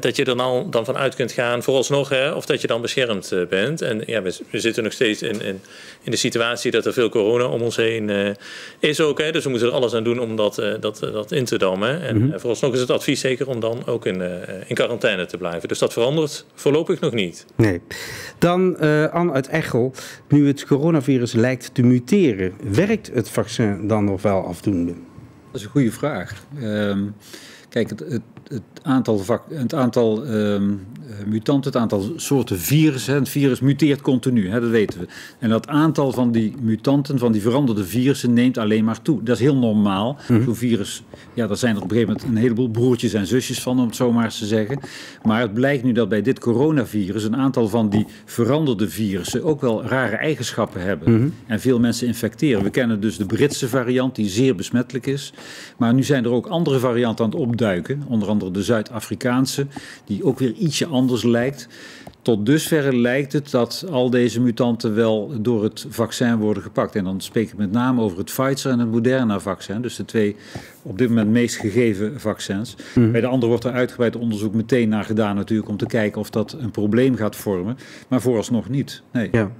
dat 0.00 0.16
je 0.16 0.24
er 0.24 0.36
dan, 0.36 0.70
dan 0.70 0.84
vanuit 0.84 1.14
kunt 1.14 1.32
gaan, 1.32 1.62
vooralsnog, 1.62 2.08
hè, 2.08 2.32
of 2.32 2.46
dat 2.46 2.60
je 2.60 2.66
dan 2.66 2.80
beschermd 2.80 3.32
eh, 3.32 3.46
bent. 3.46 3.82
En 3.82 4.02
ja, 4.06 4.22
we, 4.22 4.36
we 4.50 4.60
zitten 4.60 4.82
nog 4.82 4.92
steeds 4.92 5.22
in, 5.22 5.42
in, 5.42 5.60
in, 6.02 6.10
de 6.10 6.16
situatie 6.16 6.70
dat 6.70 6.86
er 6.86 6.92
veel 6.92 7.08
corona 7.08 7.44
om 7.44 7.62
ons 7.62 7.76
heen 7.76 8.08
uh, 8.08 8.30
is 8.78 9.00
ook. 9.00 9.18
Hè, 9.18 9.32
dus 9.32 9.44
we 9.44 9.50
moeten 9.50 9.68
er 9.68 9.74
alles 9.74 9.94
aan 9.94 10.04
doen 10.04 10.18
om 10.18 10.36
dat, 10.36 10.58
uh, 10.58 10.74
dat, 10.80 10.98
dat 10.98 11.32
in 11.32 11.44
te 11.44 11.58
dammen. 11.58 12.02
En 12.02 12.16
mm 12.16 12.30
-hmm. 12.30 12.40
vooralsnog 12.40 12.74
is 12.74 12.80
het 12.80 12.90
advies 12.90 13.20
zeker 13.20 13.48
om 13.48 13.60
dan 13.60 13.86
ook 13.86 14.06
in, 14.06 14.22
in 14.66 14.74
quarantaine 14.74 15.26
te 15.26 15.36
blijven. 15.36 15.68
Dus 15.68 15.78
dat 15.78 15.92
verandert 15.92 16.44
voorlopig 16.54 17.00
nog 17.00 17.12
niet. 17.12 17.46
Nee. 17.56 17.80
Dan 18.38 18.76
uh, 18.80 19.12
Anne 19.12 19.32
uit 19.32 19.48
Echel. 19.48 19.92
Nu 20.28 20.46
het 20.46 20.64
coronavirus 20.64 21.32
lijkt 21.32 21.74
te 21.74 21.82
muteren, 21.82 22.52
werkt 22.70 23.10
het 23.14 23.30
vaccin 23.30 23.88
dan 23.88 24.04
nog 24.04 24.22
wel 24.22 24.44
afdoende? 24.46 24.92
Dat 24.92 25.60
is 25.60 25.62
een 25.62 25.70
goede 25.70 25.92
vraag. 25.92 26.44
Uh, 26.58 26.96
kijk, 27.68 27.90
het, 27.90 28.00
het, 28.00 28.22
het 28.48 28.62
aantal, 28.82 29.22
het 29.48 29.74
aantal 29.74 30.26
um, 30.26 30.86
mutanten, 31.26 31.72
het 31.72 31.80
aantal 31.80 32.12
soorten 32.16 32.58
virussen. 32.58 33.14
Het 33.14 33.28
virus 33.28 33.60
muteert 33.60 34.00
continu, 34.00 34.48
hè, 34.48 34.60
dat 34.60 34.70
weten 34.70 35.00
we. 35.00 35.06
En 35.38 35.48
dat 35.48 35.66
aantal 35.66 36.12
van 36.12 36.32
die 36.32 36.54
mutanten, 36.60 37.18
van 37.18 37.32
die 37.32 37.42
veranderde 37.42 37.84
virussen, 37.84 38.32
neemt 38.32 38.58
alleen 38.58 38.84
maar 38.84 39.02
toe. 39.02 39.22
Dat 39.22 39.36
is 39.36 39.42
heel 39.42 39.56
normaal. 39.56 40.18
Mm 40.28 40.44
Zo'n 40.44 40.54
virus, 40.54 41.02
ja, 41.34 41.46
daar 41.46 41.56
zijn 41.56 41.76
er 41.76 41.82
op 41.82 41.90
een 41.90 41.96
gegeven 41.96 42.12
moment 42.12 42.36
een 42.36 42.42
heleboel 42.42 42.68
broertjes 42.68 43.12
en 43.12 43.26
zusjes 43.26 43.62
van, 43.62 43.78
om 43.78 43.86
het 43.86 43.96
zo 43.96 44.12
maar 44.12 44.24
eens 44.24 44.38
te 44.38 44.46
zeggen. 44.46 44.80
Maar 45.22 45.40
het 45.40 45.54
blijkt 45.54 45.84
nu 45.84 45.92
dat 45.92 46.08
bij 46.08 46.22
dit 46.22 46.38
coronavirus 46.38 47.24
een 47.24 47.36
aantal 47.36 47.68
van 47.68 47.88
die 47.88 48.06
veranderde 48.24 48.88
virussen 48.88 49.44
ook 49.44 49.60
wel 49.60 49.84
rare 49.84 50.16
eigenschappen 50.16 50.80
hebben. 50.82 51.12
Mm 51.12 51.32
En 51.46 51.60
veel 51.60 51.80
mensen 51.80 52.06
infecteren. 52.06 52.62
We 52.62 52.70
kennen 52.70 53.00
dus 53.00 53.16
de 53.16 53.26
Britse 53.26 53.68
variant, 53.68 54.14
die 54.14 54.28
zeer 54.28 54.54
besmettelijk 54.54 55.06
is. 55.06 55.32
Maar 55.76 55.94
nu 55.94 56.02
zijn 56.02 56.24
er 56.24 56.30
ook 56.30 56.46
andere 56.46 56.78
varianten 56.78 57.24
aan 57.24 57.30
het 57.30 57.40
opduiken, 57.40 58.02
onder 58.06 58.28
andere 58.28 58.50
de 58.50 58.62
Zuid-Afrikaanse, 58.68 59.66
die 60.04 60.24
ook 60.24 60.38
weer 60.38 60.52
ietsje 60.52 60.86
anders 60.86 61.22
lijkt. 61.22 61.68
Tot 62.22 62.46
dusverre 62.46 62.96
lijkt 62.96 63.32
het 63.32 63.50
dat 63.50 63.84
al 63.90 64.10
deze 64.10 64.40
mutanten 64.40 64.94
wel 64.94 65.32
door 65.40 65.62
het 65.62 65.86
vaccin 65.88 66.36
worden 66.36 66.62
gepakt. 66.62 66.94
En 66.94 67.04
dan 67.04 67.20
spreek 67.20 67.48
ik 67.48 67.56
met 67.56 67.72
name 67.72 68.02
over 68.02 68.18
het 68.18 68.26
Pfizer 68.26 68.70
en 68.70 68.78
het 68.78 68.90
Moderna-vaccin. 68.90 69.82
Dus 69.82 69.96
de 69.96 70.04
twee 70.04 70.36
op 70.82 70.98
dit 70.98 71.08
moment 71.08 71.30
meest 71.30 71.56
gegeven 71.56 72.20
vaccins. 72.20 72.76
Mhm. 72.94 73.10
Bij 73.10 73.20
de 73.20 73.26
andere 73.26 73.46
wordt 73.46 73.64
er 73.64 73.72
uitgebreid 73.72 74.16
onderzoek 74.16 74.54
meteen 74.54 74.88
naar 74.88 75.04
gedaan 75.04 75.36
natuurlijk... 75.36 75.68
om 75.68 75.76
te 75.76 75.86
kijken 75.86 76.20
of 76.20 76.30
dat 76.30 76.56
een 76.58 76.70
probleem 76.70 77.16
gaat 77.16 77.36
vormen. 77.36 77.78
Maar 78.08 78.20
vooralsnog 78.20 78.68
niet, 78.68 79.02
nee. 79.12 79.28
Ja. 79.32 79.50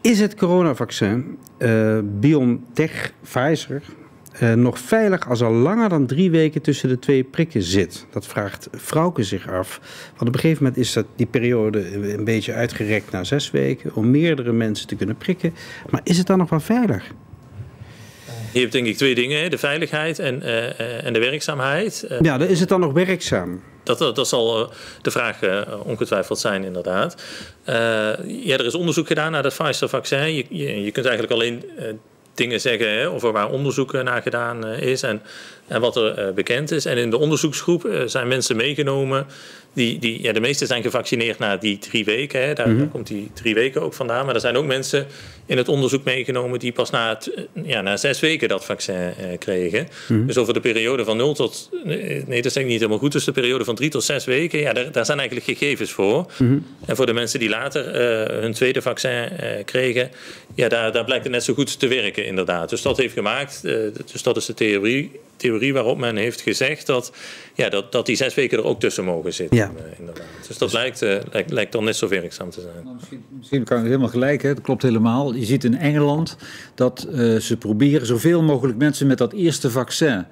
Is 0.00 0.20
het 0.20 0.34
coronavaccin 0.34 1.38
uh, 1.58 1.98
BioNTech, 2.20 3.12
Pfizer 3.22 3.82
uh, 4.42 4.52
nog 4.52 4.78
veilig 4.78 5.28
als 5.28 5.40
er 5.40 5.50
langer 5.50 5.88
dan 5.88 6.06
drie 6.06 6.30
weken 6.30 6.62
tussen 6.62 6.88
de 6.88 6.98
twee 6.98 7.24
prikken 7.24 7.62
zit? 7.62 8.06
Dat 8.10 8.26
vraagt 8.26 8.68
Vrouwke 8.72 9.22
zich 9.22 9.48
af. 9.48 9.80
Want 10.16 10.28
op 10.28 10.34
een 10.34 10.40
gegeven 10.40 10.62
moment 10.62 10.82
is 10.82 10.92
dat 10.92 11.06
die 11.16 11.26
periode 11.26 11.94
een 12.12 12.24
beetje 12.24 12.52
uitgerekt 12.52 13.10
naar 13.10 13.26
zes 13.26 13.50
weken 13.50 13.94
om 13.94 14.10
meerdere 14.10 14.52
mensen 14.52 14.86
te 14.86 14.94
kunnen 14.94 15.16
prikken. 15.16 15.54
Maar 15.90 16.00
is 16.04 16.18
het 16.18 16.26
dan 16.26 16.38
nog 16.38 16.50
wel 16.50 16.60
veilig? 16.60 17.04
Je 18.52 18.60
hebt 18.60 18.72
denk 18.72 18.86
ik 18.86 18.96
twee 18.96 19.14
dingen, 19.14 19.50
de 19.50 19.58
veiligheid 19.58 20.18
en, 20.18 20.42
uh, 20.42 21.04
en 21.04 21.12
de 21.12 21.18
werkzaamheid. 21.18 22.06
ja, 22.20 22.38
dan 22.38 22.48
is 22.48 22.60
het 22.60 22.68
dan 22.68 22.80
nog 22.80 22.92
werkzaam? 22.92 23.62
Dat, 23.82 23.98
dat, 23.98 24.16
dat 24.16 24.28
zal 24.28 24.72
de 25.02 25.10
vraag 25.10 25.38
ongetwijfeld 25.82 26.38
zijn, 26.38 26.64
inderdaad. 26.64 27.22
ja, 27.64 28.56
er 28.56 28.66
is 28.66 28.74
onderzoek 28.74 29.06
gedaan 29.06 29.32
naar 29.32 29.42
dat 29.42 29.54
Pfizer-vaccin. 29.54 30.34
Je, 30.34 30.44
je, 30.48 30.82
je, 30.82 30.90
kunt 30.90 31.06
eigenlijk 31.06 31.34
alleen 31.34 31.64
dingen 32.34 32.60
zeggen 32.60 32.90
hè, 32.90 33.10
over 33.10 33.32
waar 33.32 33.50
onderzoek 33.50 33.92
naar 33.92 34.22
gedaan 34.22 34.66
eh, 34.66 34.80
is 34.80 35.02
en, 35.02 35.22
en 35.66 35.80
wat 35.80 35.96
er 35.96 36.18
eh, 36.18 36.34
bekend 36.34 36.70
is. 36.70 36.84
En 36.84 36.96
in 36.96 37.10
de 37.10 37.18
onderzoeksgroep 37.18 37.84
eh, 37.84 38.02
zijn 38.06 38.28
mensen 38.28 38.56
meegenomen 38.56 39.26
die, 39.74 39.98
die, 39.98 40.22
ja, 40.22 40.32
de 40.32 40.40
meeste 40.40 40.66
zijn 40.66 40.82
gevaccineerd 40.82 41.38
na 41.38 41.56
die 41.56 41.78
drie 41.78 42.04
weken. 42.04 42.42
Hè. 42.42 42.52
Daar, 42.52 42.68
mhm. 42.68 42.88
komt 42.88 43.06
die 43.06 43.30
drie 43.34 43.54
weken 43.54 43.82
ook 43.82 43.94
vandaan. 43.94 44.26
Maar 44.26 44.34
er 44.34 44.40
zijn 44.40 44.56
ook 44.56 44.64
mensen 44.64 45.06
in 45.46 45.56
het 45.56 45.68
onderzoek 45.68 46.04
meegenomen 46.04 46.58
die 46.58 46.72
pas 46.72 46.90
na, 46.90 47.08
het, 47.08 47.30
ja, 47.62 47.80
na 47.80 47.96
zes 47.96 48.20
weken 48.20 48.48
dat 48.48 48.64
vaccin 48.64 48.94
eh, 48.94 49.38
kregen. 49.38 49.88
Mhm. 50.08 50.26
Dus 50.26 50.36
over 50.36 50.54
de 50.54 50.60
periode 50.60 51.04
van 51.04 51.16
nul 51.16 51.34
tot. 51.34 51.70
Nee, 51.84 52.24
dat 52.26 52.44
is 52.44 52.56
ik 52.56 52.66
niet 52.66 52.76
helemaal 52.76 52.98
goed. 52.98 53.12
Dus 53.12 53.24
de 53.24 53.32
periode 53.32 53.64
van 53.64 53.74
drie 53.74 53.90
tot 53.90 54.04
zes 54.04 54.24
weken. 54.24 54.58
Ja, 54.58 54.72
daar, 54.72 54.92
daar 54.92 55.04
zijn 55.04 55.18
eigenlijk 55.18 55.48
gegevens 55.48 55.90
voor. 55.90 56.26
Mhm. 56.38 56.58
En 56.86 56.96
voor 56.96 57.06
de 57.06 57.12
mensen 57.12 57.38
die 57.38 57.48
later 57.48 57.86
uh, 57.86 58.40
hun 58.40 58.52
tweede 58.52 58.82
vaccin 58.82 59.10
uh, 59.10 59.48
kregen. 59.64 60.10
Ja, 60.54 60.68
daar, 60.68 60.92
daar 60.92 61.04
blijkt 61.04 61.24
het 61.24 61.32
net 61.32 61.44
zo 61.44 61.54
goed 61.54 61.78
te 61.78 61.86
werken, 61.88 62.26
inderdaad. 62.26 62.68
Dus 62.68 62.82
dat 62.82 62.96
heeft 62.96 63.14
gemaakt. 63.14 63.62
dus 64.12 64.22
dat 64.22 64.36
is 64.36 64.46
de 64.46 64.54
theorie 64.54 65.10
theorie 65.36 65.72
waarop 65.72 65.98
men 65.98 66.16
heeft 66.16 66.40
gezegd 66.40 66.86
dat, 66.86 67.12
ja, 67.54 67.68
dat, 67.68 67.92
dat 67.92 68.06
die 68.06 68.16
zes 68.16 68.34
weken 68.34 68.58
er 68.58 68.64
ook 68.64 68.80
tussen 68.80 69.04
mogen 69.04 69.32
zitten. 69.32 69.56
Ja. 69.56 69.70
Uh, 69.76 69.98
inderdaad. 69.98 70.26
Dus 70.48 70.58
dat 70.58 70.72
lijkt, 70.72 71.02
uh, 71.02 71.16
lijkt, 71.30 71.52
lijkt, 71.52 71.72
dan 71.72 71.84
net 71.84 71.96
zo 71.96 72.08
werkzaam 72.08 72.50
te 72.50 72.60
zijn. 72.60 72.84
Nou, 72.84 72.96
misschien, 72.96 73.24
misschien 73.38 73.64
kan 73.64 73.78
ik 73.78 73.84
helemaal 73.84 74.08
gelijk, 74.08 74.42
hè? 74.42 74.54
dat 74.54 74.62
klopt 74.62 74.82
helemaal. 74.82 75.34
Je 75.34 75.44
ziet 75.44 75.64
in 75.64 75.78
Engeland 75.78 76.36
dat 76.74 77.06
uh, 77.10 77.40
ze 77.40 77.56
proberen 77.56 78.06
zoveel 78.06 78.42
mogelijk 78.42 78.78
mensen 78.78 79.06
met 79.06 79.18
dat 79.18 79.32
eerste 79.32 79.70
vaccin 79.70 80.26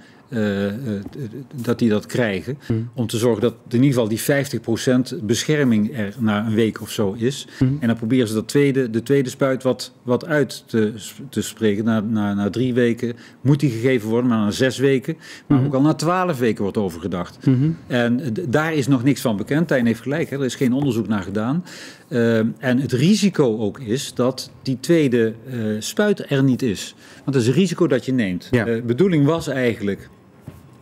dat 1.54 1.78
die 1.78 1.88
dat 1.88 2.06
krijgen. 2.06 2.58
Hmm. 2.66 2.90
Om 2.94 3.06
te 3.06 3.16
zorgen 3.18 3.40
dat 3.40 3.54
in 3.68 3.82
ieder 3.82 3.88
geval 3.88 4.08
die 4.08 5.20
50% 5.20 5.24
bescherming 5.24 5.96
er 5.98 6.14
na 6.18 6.46
een 6.46 6.54
week 6.54 6.80
of 6.80 6.90
zo 6.90 7.12
is. 7.12 7.48
Hmm. 7.58 7.76
En 7.80 7.86
dan 7.86 7.96
proberen 7.96 8.28
ze 8.28 8.34
dat 8.34 8.48
tweede, 8.48 8.90
de 8.90 9.02
tweede 9.02 9.30
spuit 9.30 9.62
wat, 9.62 9.92
wat 10.02 10.26
uit 10.26 10.64
te, 10.66 10.92
te 11.28 11.42
spreken. 11.42 11.84
Na, 11.84 12.00
na, 12.00 12.34
na 12.34 12.50
drie 12.50 12.74
weken 12.74 13.16
moet 13.40 13.60
die 13.60 13.70
gegeven 13.70 14.08
worden, 14.08 14.30
maar 14.30 14.38
na 14.38 14.50
zes 14.50 14.78
weken. 14.78 15.16
Maar 15.46 15.58
hmm. 15.58 15.66
ook 15.66 15.74
al 15.74 15.82
na 15.82 15.94
twaalf 15.94 16.38
weken 16.38 16.62
wordt 16.62 16.78
overgedacht. 16.78 17.38
En 17.86 18.20
daar 18.48 18.74
is 18.74 18.86
nog 18.86 19.04
niks 19.04 19.20
van 19.20 19.36
bekend. 19.36 19.68
Tijn 19.68 19.86
heeft 19.86 20.00
gelijk, 20.00 20.30
hè? 20.30 20.36
er 20.36 20.44
is 20.44 20.54
geen 20.54 20.72
onderzoek 20.72 21.08
naar 21.08 21.22
gedaan. 21.22 21.64
Uh, 22.08 22.38
en 22.38 22.78
het 22.78 22.92
risico 22.92 23.58
ook 23.58 23.80
is 23.80 24.14
dat 24.14 24.50
die 24.62 24.80
tweede 24.80 25.34
uh, 25.46 25.76
spuit 25.78 26.30
er 26.30 26.42
niet 26.42 26.62
is. 26.62 26.94
Want 27.14 27.32
dat 27.32 27.42
is 27.42 27.46
een 27.46 27.54
risico 27.54 27.86
dat 27.86 28.04
je 28.04 28.12
neemt. 28.12 28.48
De 28.50 28.76
uh, 28.76 28.82
bedoeling 28.82 29.24
was 29.24 29.48
eigenlijk 29.48 30.08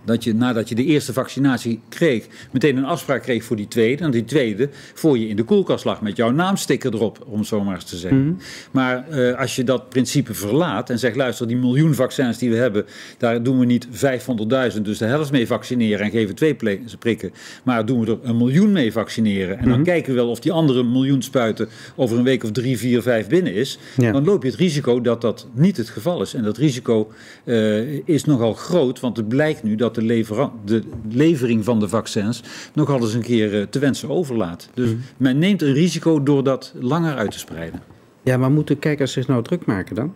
dat 0.05 0.25
je 0.25 0.35
nadat 0.35 0.69
je 0.69 0.75
de 0.75 0.85
eerste 0.85 1.13
vaccinatie 1.13 1.81
kreeg, 1.89 2.27
meteen 2.53 2.77
een 2.77 2.85
afspraak 2.85 3.23
kreeg 3.23 3.45
voor 3.45 3.57
die 3.57 3.69
tweede. 3.69 4.05
En 4.05 4.11
die 4.11 4.25
tweede 4.25 4.69
voor 4.95 5.19
je 5.19 5.29
in 5.29 5.37
de 5.37 5.43
koelkast 5.43 5.85
lag 5.85 6.01
met 6.01 6.17
jouw 6.17 6.31
naamsticker 6.31 6.95
erop, 6.95 7.25
om 7.27 7.45
zo 7.45 7.65
maar 7.65 7.75
eens 7.75 7.85
te 7.85 7.97
zeggen. 7.97 8.25
Mhm. 8.27 8.35
Maar 8.71 9.05
uh, 9.11 9.39
als 9.39 9.57
je 9.57 9.65
dat 9.65 9.89
principe 9.89 10.35
verlaat 10.35 10.91
en 10.91 10.99
zegt: 10.99 11.17
luister, 11.17 11.47
die 11.47 11.57
miljoen 11.57 11.95
vaccins 11.95 12.39
die 12.39 12.51
we 12.51 12.57
hebben, 12.57 12.85
daar 13.19 13.43
doen 13.43 13.59
we 13.59 13.65
niet 13.65 13.87
500.000, 13.87 14.81
dus 14.83 14.99
de 14.99 15.05
helft 15.05 15.33
mee 15.33 15.47
vaccineren 15.47 16.05
en 16.05 16.11
geven 16.11 16.35
twee 16.35 16.57
prikken. 16.99 17.33
Maar 17.63 17.87
doen 17.87 18.05
we 18.05 18.11
er 18.11 18.19
een 18.23 18.37
miljoen 18.37 18.73
mee 18.73 18.93
vaccineren. 18.93 19.59
En 19.59 19.65
dan 19.65 19.75
mhm. 19.75 19.83
kijken 19.83 20.13
we 20.13 20.19
wel 20.19 20.31
of 20.31 20.41
die 20.41 20.53
andere 20.53 20.83
miljoen 20.83 21.23
spuiten 21.23 21.69
over 21.97 22.19
een 22.19 22.25
week 22.25 22.45
of 22.45 22.51
drie, 22.51 22.79
vier, 22.79 23.03
vijf 23.03 23.29
binnen 23.29 23.55
is. 23.55 23.79
Dan 23.97 24.25
loop 24.25 24.43
je 24.43 24.49
het 24.49 24.59
risico 24.59 25.01
dat 25.01 25.21
dat 25.21 25.47
niet 25.53 25.77
het 25.77 25.89
geval 25.89 26.23
is. 26.23 26.35
En 26.35 26.43
dat 26.43 26.57
risico 26.57 27.13
uh, 27.45 28.09
is 28.09 28.25
nogal 28.25 28.53
groot, 28.53 29.01
want 29.01 29.17
het 29.17 29.29
blijkt 29.29 29.63
nu 29.63 29.77
dat 29.77 29.90
de, 29.95 30.53
de 30.65 30.83
levering 31.09 31.65
van 31.65 31.81
de 31.81 31.89
vaccins 31.89 32.43
nogal 32.75 33.01
eens 33.01 33.15
een 33.15 33.23
keer 33.23 33.61
eh, 33.61 33.67
te 33.67 33.79
wensen 33.79 34.09
overlaat. 34.09 34.69
Dus 34.75 34.89
mhm. 34.89 34.99
men 35.17 35.39
neemt 35.39 35.63
een 35.63 35.73
risico 35.73 36.23
door 36.23 36.45
dat 36.45 36.75
langer 36.81 37.17
uit 37.17 37.31
te 37.31 37.39
spreiden. 37.39 37.83
Ja, 38.23 38.37
maar 38.37 38.51
moeten 38.51 38.79
kijkers 38.79 39.13
zich 39.13 39.27
nou 39.27 39.43
druk 39.43 39.65
maken 39.65 39.95
dan? 39.95 40.13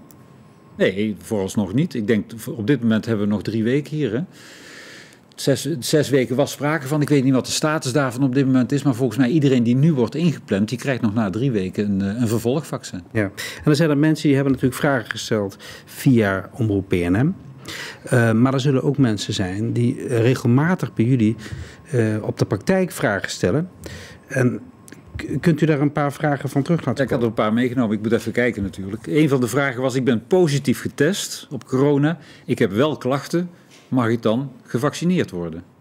Nee, 0.76 1.16
vooralsnog 1.18 1.74
niet. 1.74 1.94
Ik 1.94 2.06
denk, 2.06 2.32
op 2.56 2.66
dit 2.66 2.80
moment 2.80 3.06
hebben 3.06 3.26
we 3.26 3.32
nog 3.32 3.42
drie 3.42 3.62
weken 3.62 3.96
hier. 3.96 4.12
Hè? 4.12 4.20
Zes, 5.34 5.68
zes, 5.78 6.08
weken 6.08 6.36
was 6.36 6.50
sprake 6.50 6.86
van. 6.86 7.00
Ik 7.00 7.08
weet 7.08 7.24
niet 7.24 7.32
wat 7.32 7.46
de 7.46 7.52
status 7.52 7.92
daarvan 7.92 8.22
op 8.22 8.34
dit 8.34 8.46
moment 8.46 8.72
is. 8.72 8.82
Maar 8.82 8.94
volgens 8.94 9.18
mij 9.18 9.28
iedereen 9.28 9.62
die 9.62 9.76
nu 9.76 9.92
wordt 9.92 10.14
ingepland, 10.14 10.68
die 10.68 10.78
krijgt 10.78 11.02
nog 11.02 11.14
na 11.14 11.30
drie 11.30 11.50
weken 11.50 11.90
een, 11.90 12.00
eh, 12.00 12.20
een 12.20 12.28
vervolgvaccin. 12.28 13.02
Ja, 13.12 13.22
en 13.64 13.70
er 13.70 13.76
zijn 13.76 13.90
er 13.90 13.98
mensen 13.98 14.26
die 14.26 14.34
hebben 14.34 14.52
natuurlijk 14.52 14.80
vragen 14.80 15.10
gesteld 15.10 15.56
via 15.84 16.50
Omroep 16.52 16.88
PNM. 16.88 17.34
Uh, 18.12 18.32
maar 18.32 18.54
er 18.54 18.60
zullen 18.60 18.82
ook 18.82 18.98
mensen 18.98 19.34
zijn 19.34 19.72
die 19.72 20.06
regelmatig 20.06 20.94
bij 20.94 21.04
jullie 21.04 21.36
uh, 21.94 22.22
op 22.22 22.38
de 22.38 22.44
praktijk 22.44 22.90
vragen 22.90 23.30
stellen. 23.30 23.68
En 24.26 24.60
kunt 25.40 25.60
u 25.60 25.66
daar 25.66 25.80
een 25.80 25.92
paar 25.92 26.12
vragen 26.12 26.48
van 26.48 26.62
terug 26.62 26.84
laten 26.84 26.96
ja, 26.96 27.02
Ik 27.04 27.10
had 27.10 27.20
er 27.20 27.26
een 27.26 27.34
paar 27.34 27.52
meegenomen. 27.52 27.96
Ik 27.96 28.02
moet 28.02 28.12
even 28.12 28.32
kijken 28.32 28.62
natuurlijk. 28.62 29.06
Een 29.06 29.28
van 29.28 29.40
de 29.40 29.48
vragen 29.48 29.82
was, 29.82 29.94
ik 29.94 30.04
ben 30.04 30.26
positief 30.26 30.80
getest 30.80 31.46
op 31.50 31.64
corona. 31.66 32.18
Ik 32.44 32.58
heb 32.58 32.70
wel 32.70 32.96
klachten. 32.96 33.50
Mag 33.88 34.08
ik 34.08 34.22
dan 34.22 34.52
gevaccineerd 34.62 35.30
worden? 35.30 35.73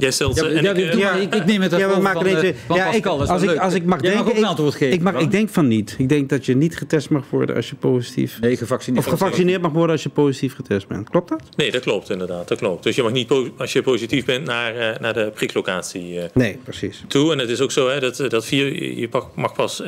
Jij 0.00 0.10
stelt 0.10 0.36
ja, 0.36 0.46
ja, 0.46 0.72
ik, 0.72 0.94
ja, 0.94 1.12
ik, 1.12 1.34
ik, 1.34 1.44
neem 1.44 1.60
het 1.60 1.70
ja, 1.70 1.94
we 1.94 2.00
maken 2.00 2.20
van, 2.20 2.44
uh, 2.44 2.76
ja, 2.76 2.92
ik, 2.92 3.06
als, 3.06 3.42
ik, 3.42 3.56
als 3.56 3.74
ik 3.74 3.84
mag 3.84 4.00
Jij 4.02 4.10
denken, 4.10 4.26
mag 4.26 4.34
ook 4.34 4.38
een 4.38 4.48
antwoord 4.48 4.74
geven. 4.74 4.94
Ik, 4.94 5.02
mag, 5.02 5.20
ik 5.20 5.30
denk 5.30 5.48
van 5.48 5.68
niet. 5.68 5.94
Ik 5.98 6.08
denk 6.08 6.28
dat 6.28 6.46
je 6.46 6.56
niet 6.56 6.76
getest 6.76 7.10
mag 7.10 7.24
worden 7.30 7.56
als 7.56 7.70
je 7.70 7.76
positief... 7.76 8.40
Nee, 8.40 8.56
gevaccineerd. 8.56 9.04
Of 9.04 9.10
gevaccineerd 9.10 9.62
mag 9.62 9.72
worden 9.72 9.90
als 9.90 10.02
je 10.02 10.08
positief 10.08 10.54
getest 10.54 10.88
bent. 10.88 11.10
Klopt 11.10 11.28
dat? 11.28 11.42
Nee, 11.56 11.70
dat 11.70 11.82
klopt 11.82 12.10
inderdaad. 12.10 12.48
Dat 12.48 12.58
klopt. 12.58 12.82
Dus 12.82 12.96
je 12.96 13.02
mag 13.02 13.12
niet 13.12 13.30
als 13.56 13.72
je 13.72 13.82
positief 13.82 14.24
bent 14.24 14.46
naar, 14.46 14.76
uh, 14.76 14.98
naar 14.98 15.14
de 15.14 15.30
priklocatie 15.34 16.14
uh, 16.14 16.22
nee, 16.34 16.58
precies. 16.64 17.04
toe. 17.08 17.32
En 17.32 17.38
het 17.38 17.50
is 17.50 17.60
ook 17.60 17.72
zo 17.72 17.88
hè, 17.88 18.00
dat, 18.00 18.16
dat 18.28 18.46
vier, 18.46 18.98
je 18.98 19.08
mag 19.34 19.54
pas 19.54 19.82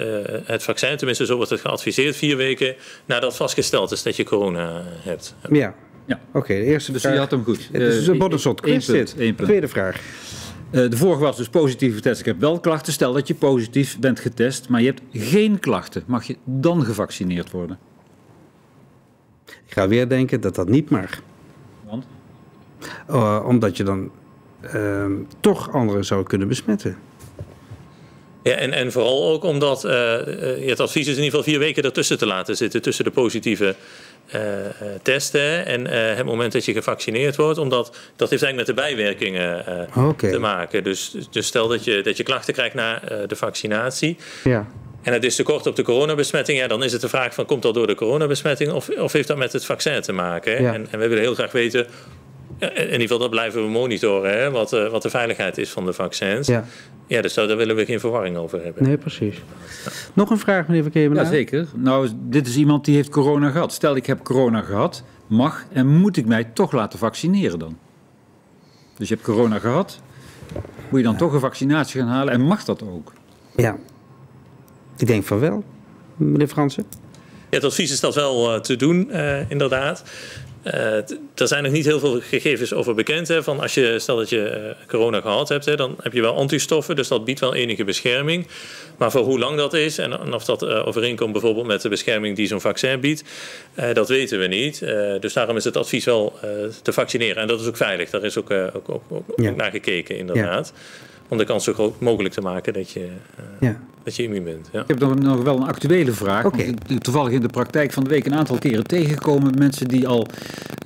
het 0.45 0.63
vaccin, 0.63 0.97
tenminste 0.97 1.27
zo 1.27 1.37
wordt 1.37 1.51
het 1.51 1.61
geadviseerd, 1.61 2.17
vier 2.17 2.37
weken 2.37 2.75
nadat 3.05 3.37
vastgesteld 3.37 3.93
is 3.93 4.03
dat 4.03 4.17
je 4.17 4.25
corona 4.25 4.83
hebt. 5.03 5.35
Ja. 5.51 5.75
Ja. 6.05 6.21
Oké, 6.33 6.55
de 6.55 6.65
eerste 6.65 6.93
dus 6.93 7.01
vraag. 7.01 7.13
je 7.13 7.19
had 7.19 7.31
hem 7.31 7.45
goed. 7.45 7.69
Het 7.73 7.83
is 7.83 8.07
een 8.07 8.19
boddenshot 8.19 8.61
quiz 8.61 8.87
dit. 8.87 9.17
Tweede 9.37 9.69
vraag. 9.69 10.01
Uh, 10.71 10.91
de 10.91 10.97
vorige 10.97 11.21
was 11.21 11.37
dus 11.37 11.49
positief 11.49 11.95
getest. 11.95 12.21
Ik 12.21 12.27
heb 12.27 12.41
wel 12.41 12.61
klachten. 12.61 12.93
Stel 12.93 13.13
dat 13.13 13.29
je 13.29 13.35
positief 13.35 13.99
bent 13.99 14.21
getest, 14.21 14.69
maar 14.69 14.81
je 14.81 14.87
hebt 14.87 15.03
geen 15.13 15.59
klachten. 15.59 16.03
Mag 16.07 16.25
je 16.25 16.37
dan 16.45 16.85
gevaccineerd 16.85 17.51
worden? 17.51 17.79
Ik 19.47 19.79
ga 19.79 19.89
weer 19.89 20.09
denken 20.09 20.41
dat 20.41 20.55
dat 20.55 20.69
niet 20.69 20.91
mag. 20.91 21.23
Want? 21.85 22.05
Uh, 23.11 23.45
omdat 23.47 23.77
je 23.77 23.85
dan 23.85 24.11
uh, 24.75 25.07
toch 25.41 25.73
anderen 25.73 26.05
zou 26.05 26.23
kunnen 26.23 26.49
besmetten. 26.49 26.97
Ja, 28.43 28.53
en, 28.53 28.73
en 28.73 28.93
vooral 28.93 29.31
ook 29.31 29.45
omdat 29.45 29.85
uh, 29.85 30.17
het 30.69 30.81
advies 30.81 31.07
is 31.07 31.17
in 31.17 31.23
ieder 31.23 31.25
geval 31.25 31.43
vier 31.43 31.59
weken 31.59 31.83
ertussen 31.83 32.19
te 32.19 32.27
laten 32.27 32.57
zitten. 32.57 32.83
Tussen 32.83 33.05
de 33.05 33.11
positieve 33.11 33.65
uh, 33.65 33.73
testen 35.03 35.67
en 35.67 35.81
uh, 35.81 36.17
het 36.17 36.25
moment 36.25 36.53
dat 36.53 36.65
je 36.65 36.73
gevaccineerd 36.73 37.37
wordt. 37.37 37.59
Omdat 37.59 37.97
dat 38.17 38.31
heeft 38.31 38.43
eigenlijk 38.43 38.57
met 38.57 38.67
de 38.67 38.83
bijwerkingen 38.83 39.65
okay. 39.97 40.31
te 40.31 40.39
maken. 40.39 40.85
Dus, 40.85 41.15
dus 41.31 41.47
stel 41.47 41.69
dat 41.69 41.85
je, 41.85 42.01
dat 42.03 42.17
je 42.17 42.23
klachten 42.23 42.55
krijgt 42.55 42.75
na 42.75 43.03
de 43.27 43.37
vaccinatie. 43.37 44.17
Ja. 44.45 44.67
En 45.03 45.13
het 45.13 45.25
is 45.25 45.37
te 45.37 45.43
kort 45.43 45.67
op 45.67 45.77
de 45.77 45.83
coronabesmetting. 45.83 46.59
Ja, 46.59 46.67
dan 46.67 46.83
is 46.83 46.93
het 46.93 47.01
de 47.01 47.09
vraag 47.09 47.35
van 47.35 47.47
komt 47.47 47.63
dat 47.63 47.75
door 47.75 47.87
de 47.87 47.95
coronabesmetting 47.95 48.73
of, 48.73 48.89
of 48.89 49.13
heeft 49.13 49.29
dat 49.29 49.37
met 49.37 49.53
het 49.53 49.65
vaccin 49.65 50.01
te 50.01 50.13
maken? 50.13 50.63
Ja. 50.63 50.75
En, 50.75 50.87
en 50.91 50.99
we 50.99 51.09
willen 51.09 51.23
heel 51.23 51.35
graag 51.35 51.53
weten 51.53 51.87
in 52.63 52.85
ieder 52.85 53.01
geval 53.01 53.19
dat 53.19 53.31
blijven 53.31 53.63
we 53.63 53.69
monitoren, 53.69 54.39
hè, 54.39 54.51
wat, 54.51 54.73
uh, 54.73 54.91
wat 54.91 55.03
de 55.03 55.11
veiligheid 55.11 55.59
is 55.59 55.71
van 55.71 55.85
de 55.85 55.93
vaccins. 55.93 56.47
Ja. 56.47 56.65
Ja, 57.07 57.23
dus 57.23 57.35
daar 57.35 57.57
willen 57.57 57.77
we 57.77 57.85
geen 57.85 58.01
verwarring 58.01 58.37
over 58.37 58.65
hebben. 58.65 58.83
Nee, 58.83 58.97
precies. 58.97 59.43
Nog 60.13 60.31
een 60.31 60.39
vraag, 60.39 60.67
meneer 60.67 60.83
Verkeermenaar? 60.83 61.25
Ja, 61.25 61.31
zeker. 61.31 61.69
Nou, 61.75 62.09
dit 62.15 62.47
is 62.47 62.57
iemand 62.57 62.85
die 62.85 62.95
heeft 62.95 63.09
corona 63.09 63.51
gehad. 63.51 63.73
Stel, 63.73 63.97
ik 63.97 64.07
heb 64.07 64.23
corona 64.23 64.61
gehad, 64.61 65.05
mag 65.27 65.65
en 65.73 65.87
moet 65.87 66.17
ik 66.17 66.27
mij 66.27 66.45
toch 66.45 66.73
laten 66.73 66.99
vaccineren 66.99 67.59
dan? 67.59 67.79
Dus 68.97 69.09
je 69.09 69.15
hebt 69.15 69.27
corona 69.27 69.59
gehad, 69.59 70.01
moet 70.89 71.01
je 71.01 71.07
dan 71.07 71.17
toch 71.17 71.33
een 71.33 71.41
vaccinatie 71.41 72.01
gaan 72.01 72.09
halen 72.09 72.33
en 72.35 72.41
mag 72.41 72.65
dat 72.65 72.83
ook? 72.83 73.13
Ja, 73.57 73.77
ik 74.97 75.07
denk 75.07 75.25
van 75.25 75.39
wel, 75.39 75.65
meneer 76.17 76.49
Fransen. 76.49 76.85
Het 77.55 77.65
advies 77.65 77.91
is 77.91 78.01
dat 78.01 78.15
wel 78.15 78.55
uh, 78.55 78.61
te 78.61 78.77
doen, 78.77 79.09
uh, 79.11 79.51
inderdaad. 79.51 80.03
Uh, 80.65 80.95
er 81.35 81.49
zijn 81.49 81.63
nog 81.63 81.73
niet 81.73 81.85
heel 81.85 81.99
veel 81.99 82.21
gegevens 82.21 82.73
over 82.73 82.95
bekend. 82.95 83.29
Hè, 83.29 83.43
van 83.43 83.61
als 83.61 83.75
je, 83.75 83.99
stel 83.99 84.17
dat 84.17 84.29
je 84.29 84.75
corona 84.89 85.21
gehad 85.21 85.49
hebt, 85.49 85.65
hè, 85.65 85.77
dan 85.77 85.97
heb 86.03 86.13
je 86.13 86.21
wel 86.21 86.37
antistoffen, 86.37 86.97
dus 86.97 87.09
dat 87.09 87.25
biedt 87.25 87.41
wel 87.41 87.55
enige 87.55 87.85
bescherming. 87.85 88.47
Maar 88.97 89.11
voor 89.11 89.23
hoe 89.23 89.39
lang 89.39 89.57
dat 89.57 89.75
is 89.75 89.99
en, 89.99 90.35
of 90.35 90.45
dat 90.45 90.67
overeenkomt 90.67 91.33
bijvoorbeeld 91.33 91.67
met 91.67 91.83
de 91.83 91.89
bescherming 91.89 92.37
die 92.37 92.47
zo'n 92.47 92.61
vaccin 92.61 93.01
biedt, 93.01 93.25
dat 93.93 94.09
weten 94.09 94.39
we 94.39 94.47
niet. 94.47 94.79
dus 95.21 95.33
daarom 95.33 95.57
is 95.57 95.65
het 95.65 95.77
advies 95.77 96.05
wel 96.05 96.39
te 96.83 96.93
vaccineren. 96.93 97.43
En 97.43 97.49
dat 97.49 97.61
is 97.61 97.67
ook 97.67 97.77
veilig, 97.77 98.11
daar 98.11 98.25
is 98.25 98.39
ook, 98.39 98.51
ook, 98.51 98.89
ook, 98.89 99.03
ook 99.09 99.25
ja. 99.37 99.51
naar 99.51 99.71
gekeken 99.71 100.17
inderdaad. 100.17 100.73
Ja 100.75 101.11
om 101.33 101.39
de 101.39 101.45
kans 101.45 101.65
zo 101.65 101.73
groot 101.73 102.01
mogelijk 102.01 102.35
te 102.35 102.41
maken 102.41 102.73
dat 102.73 102.91
je, 102.91 103.01
uh, 103.01 103.45
ja. 103.61 103.77
dat 104.03 104.17
je 104.17 104.23
immuun 104.23 104.45
bent. 104.45 104.69
Ja. 104.73 104.81
Ik 104.81 104.89
heb 104.89 104.99
nog, 104.99 105.19
nog 105.19 105.43
wel 105.43 105.57
een 105.57 105.67
actuele 105.67 106.13
vraag. 106.13 106.45
Okay. 106.45 106.75
Toevallig 106.99 107.33
in 107.33 107.41
de 107.41 107.49
praktijk 107.49 107.93
van 107.93 108.05
de 108.05 108.11
week 108.11 108.27
een 108.27 108.35
aantal 108.35 108.59
keren 108.59 108.85
tegengekomen. 108.85 109.59
Mensen 109.59 109.89
die 109.89 110.09
al 110.09 110.27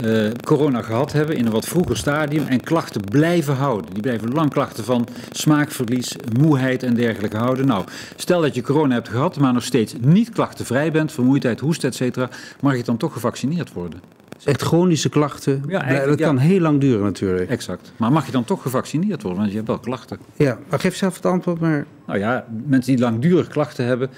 uh, 0.04 0.30
corona 0.44 0.82
gehad 0.82 1.12
hebben 1.12 1.36
in 1.36 1.46
een 1.46 1.52
wat 1.52 1.64
vroeger 1.64 1.96
stadium 1.96 2.46
en 2.46 2.60
klachten 2.60 3.00
blijven 3.00 3.54
houden. 3.54 3.92
Die 3.92 4.02
blijven 4.02 4.32
lang 4.32 4.50
klachten 4.50 4.84
van 4.84 5.06
smaakverlies, 5.30 6.16
moeheid 6.38 6.82
en 6.82 6.94
dergelijke 6.94 7.36
houden. 7.36 7.66
Nou, 7.66 7.84
stel 8.16 8.40
dat 8.40 8.54
je 8.54 8.62
corona 8.62 8.94
hebt 8.94 9.08
gehad, 9.08 9.38
maar 9.38 9.52
nog 9.52 9.64
steeds 9.64 9.94
niet 10.00 10.30
klachtenvrij 10.30 10.92
bent, 10.92 11.12
vermoeidheid, 11.12 11.60
hoest, 11.60 11.84
et 11.84 11.94
cetera, 11.94 12.28
mag 12.60 12.76
je 12.76 12.82
dan 12.82 12.96
toch 12.96 13.12
gevaccineerd 13.12 13.72
worden? 13.72 14.00
Echt 14.44 14.62
chronische 14.62 15.08
klachten. 15.08 15.62
Ja, 15.68 16.06
dat 16.06 16.20
kan 16.20 16.38
heel 16.38 16.60
lang 16.60 16.80
duren 16.80 17.02
natuurlijk. 17.02 17.50
Exact. 17.50 17.92
Maar 17.96 18.12
mag 18.12 18.26
je 18.26 18.32
dan 18.32 18.44
toch 18.44 18.62
gevaccineerd 18.62 19.22
worden? 19.22 19.40
Want 19.40 19.50
je 19.50 19.56
hebt 19.56 19.68
wel 19.68 19.78
klachten. 19.78 20.18
Ja, 20.36 20.58
maar 20.68 20.80
geef 20.80 20.96
zelf 20.96 21.14
het 21.14 21.26
antwoord 21.26 21.60
maar. 21.60 21.86
Nou 22.06 22.18
ja, 22.18 22.46
mensen 22.66 22.94
die 22.94 23.04
langdurig 23.04 23.48
klachten 23.48 23.84
hebben, 23.84 24.10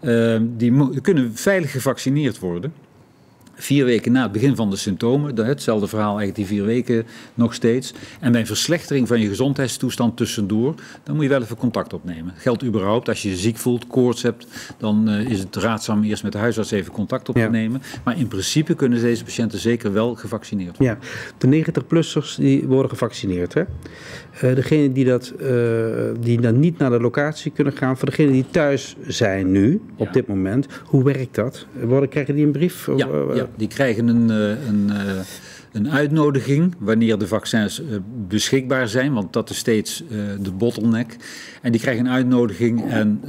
uh, 0.00 0.36
die 0.40 1.00
kunnen 1.00 1.34
veilig 1.34 1.70
gevaccineerd 1.70 2.38
worden 2.38 2.72
vier 3.54 3.84
weken 3.84 4.12
na 4.12 4.22
het 4.22 4.32
begin 4.32 4.56
van 4.56 4.70
de 4.70 4.76
symptomen, 4.76 5.36
hetzelfde 5.46 5.86
verhaal 5.86 6.18
eigenlijk 6.18 6.36
die 6.36 6.46
vier 6.46 6.64
weken 6.64 7.06
nog 7.34 7.54
steeds. 7.54 7.94
En 8.20 8.32
bij 8.32 8.40
een 8.40 8.46
verslechtering 8.46 9.08
van 9.08 9.20
je 9.20 9.28
gezondheidstoestand 9.28 10.16
tussendoor, 10.16 10.74
dan 11.02 11.14
moet 11.14 11.24
je 11.24 11.30
wel 11.30 11.42
even 11.42 11.56
contact 11.56 11.92
opnemen. 11.92 12.32
Geldt 12.36 12.64
überhaupt, 12.64 13.08
als 13.08 13.22
je 13.22 13.28
je 13.28 13.36
ziek 13.36 13.56
voelt, 13.56 13.86
koorts 13.86 14.22
hebt, 14.22 14.46
dan 14.78 15.08
uh, 15.08 15.30
is 15.30 15.38
het 15.38 15.56
raadzaam 15.56 16.02
eerst 16.02 16.22
met 16.22 16.32
de 16.32 16.38
huisarts 16.38 16.70
even 16.70 16.92
contact 16.92 17.28
op 17.28 17.34
te 17.34 17.48
nemen. 17.50 17.82
Maar 18.04 18.18
in 18.18 18.28
principe 18.28 18.74
kunnen 18.74 19.00
deze 19.00 19.24
patiënten 19.24 19.58
zeker 19.58 19.92
wel 19.92 20.14
gevaccineerd 20.14 20.78
worden. 20.78 20.98
Ja, 21.00 21.06
de 21.38 21.64
90-plussers 21.64 22.36
die 22.36 22.66
worden 22.66 22.90
gevaccineerd. 22.90 23.54
Hè? 23.54 23.62
Uh, 23.62 24.54
degene 24.54 24.92
die, 24.92 25.04
dat, 25.04 25.32
uh, 25.40 25.48
die 26.20 26.40
dan 26.40 26.60
niet 26.60 26.78
naar 26.78 26.90
de 26.90 27.00
locatie 27.00 27.50
kunnen 27.50 27.72
gaan, 27.72 27.96
voor 27.96 28.08
degenen 28.08 28.32
die 28.32 28.46
thuis 28.50 28.96
zijn 29.06 29.50
nu, 29.50 29.80
op 29.96 30.06
ja. 30.06 30.12
dit 30.12 30.26
moment, 30.26 30.66
hoe 30.84 31.04
werkt 31.04 31.34
dat? 31.34 31.66
Worden, 31.82 32.08
krijgen 32.08 32.34
die 32.34 32.44
een 32.44 32.52
brief? 32.52 32.88
Ja, 32.96 33.08
ja 33.34 33.43
Die 33.56 33.68
krijgen 33.68 34.08
een, 34.08 34.28
een, 34.68 34.90
een 35.72 35.90
uitnodiging 35.90 36.74
wanneer 36.78 37.18
de 37.18 37.26
vaccins 37.26 37.82
beschikbaar 38.28 38.88
zijn, 38.88 39.12
want 39.12 39.32
dat 39.32 39.50
is 39.50 39.56
steeds 39.56 40.02
de 40.40 40.52
bottleneck. 40.52 41.16
En 41.62 41.72
die 41.72 41.80
krijgen 41.80 42.06
een 42.06 42.12
uitnodiging 42.12 42.90
en 42.90 43.20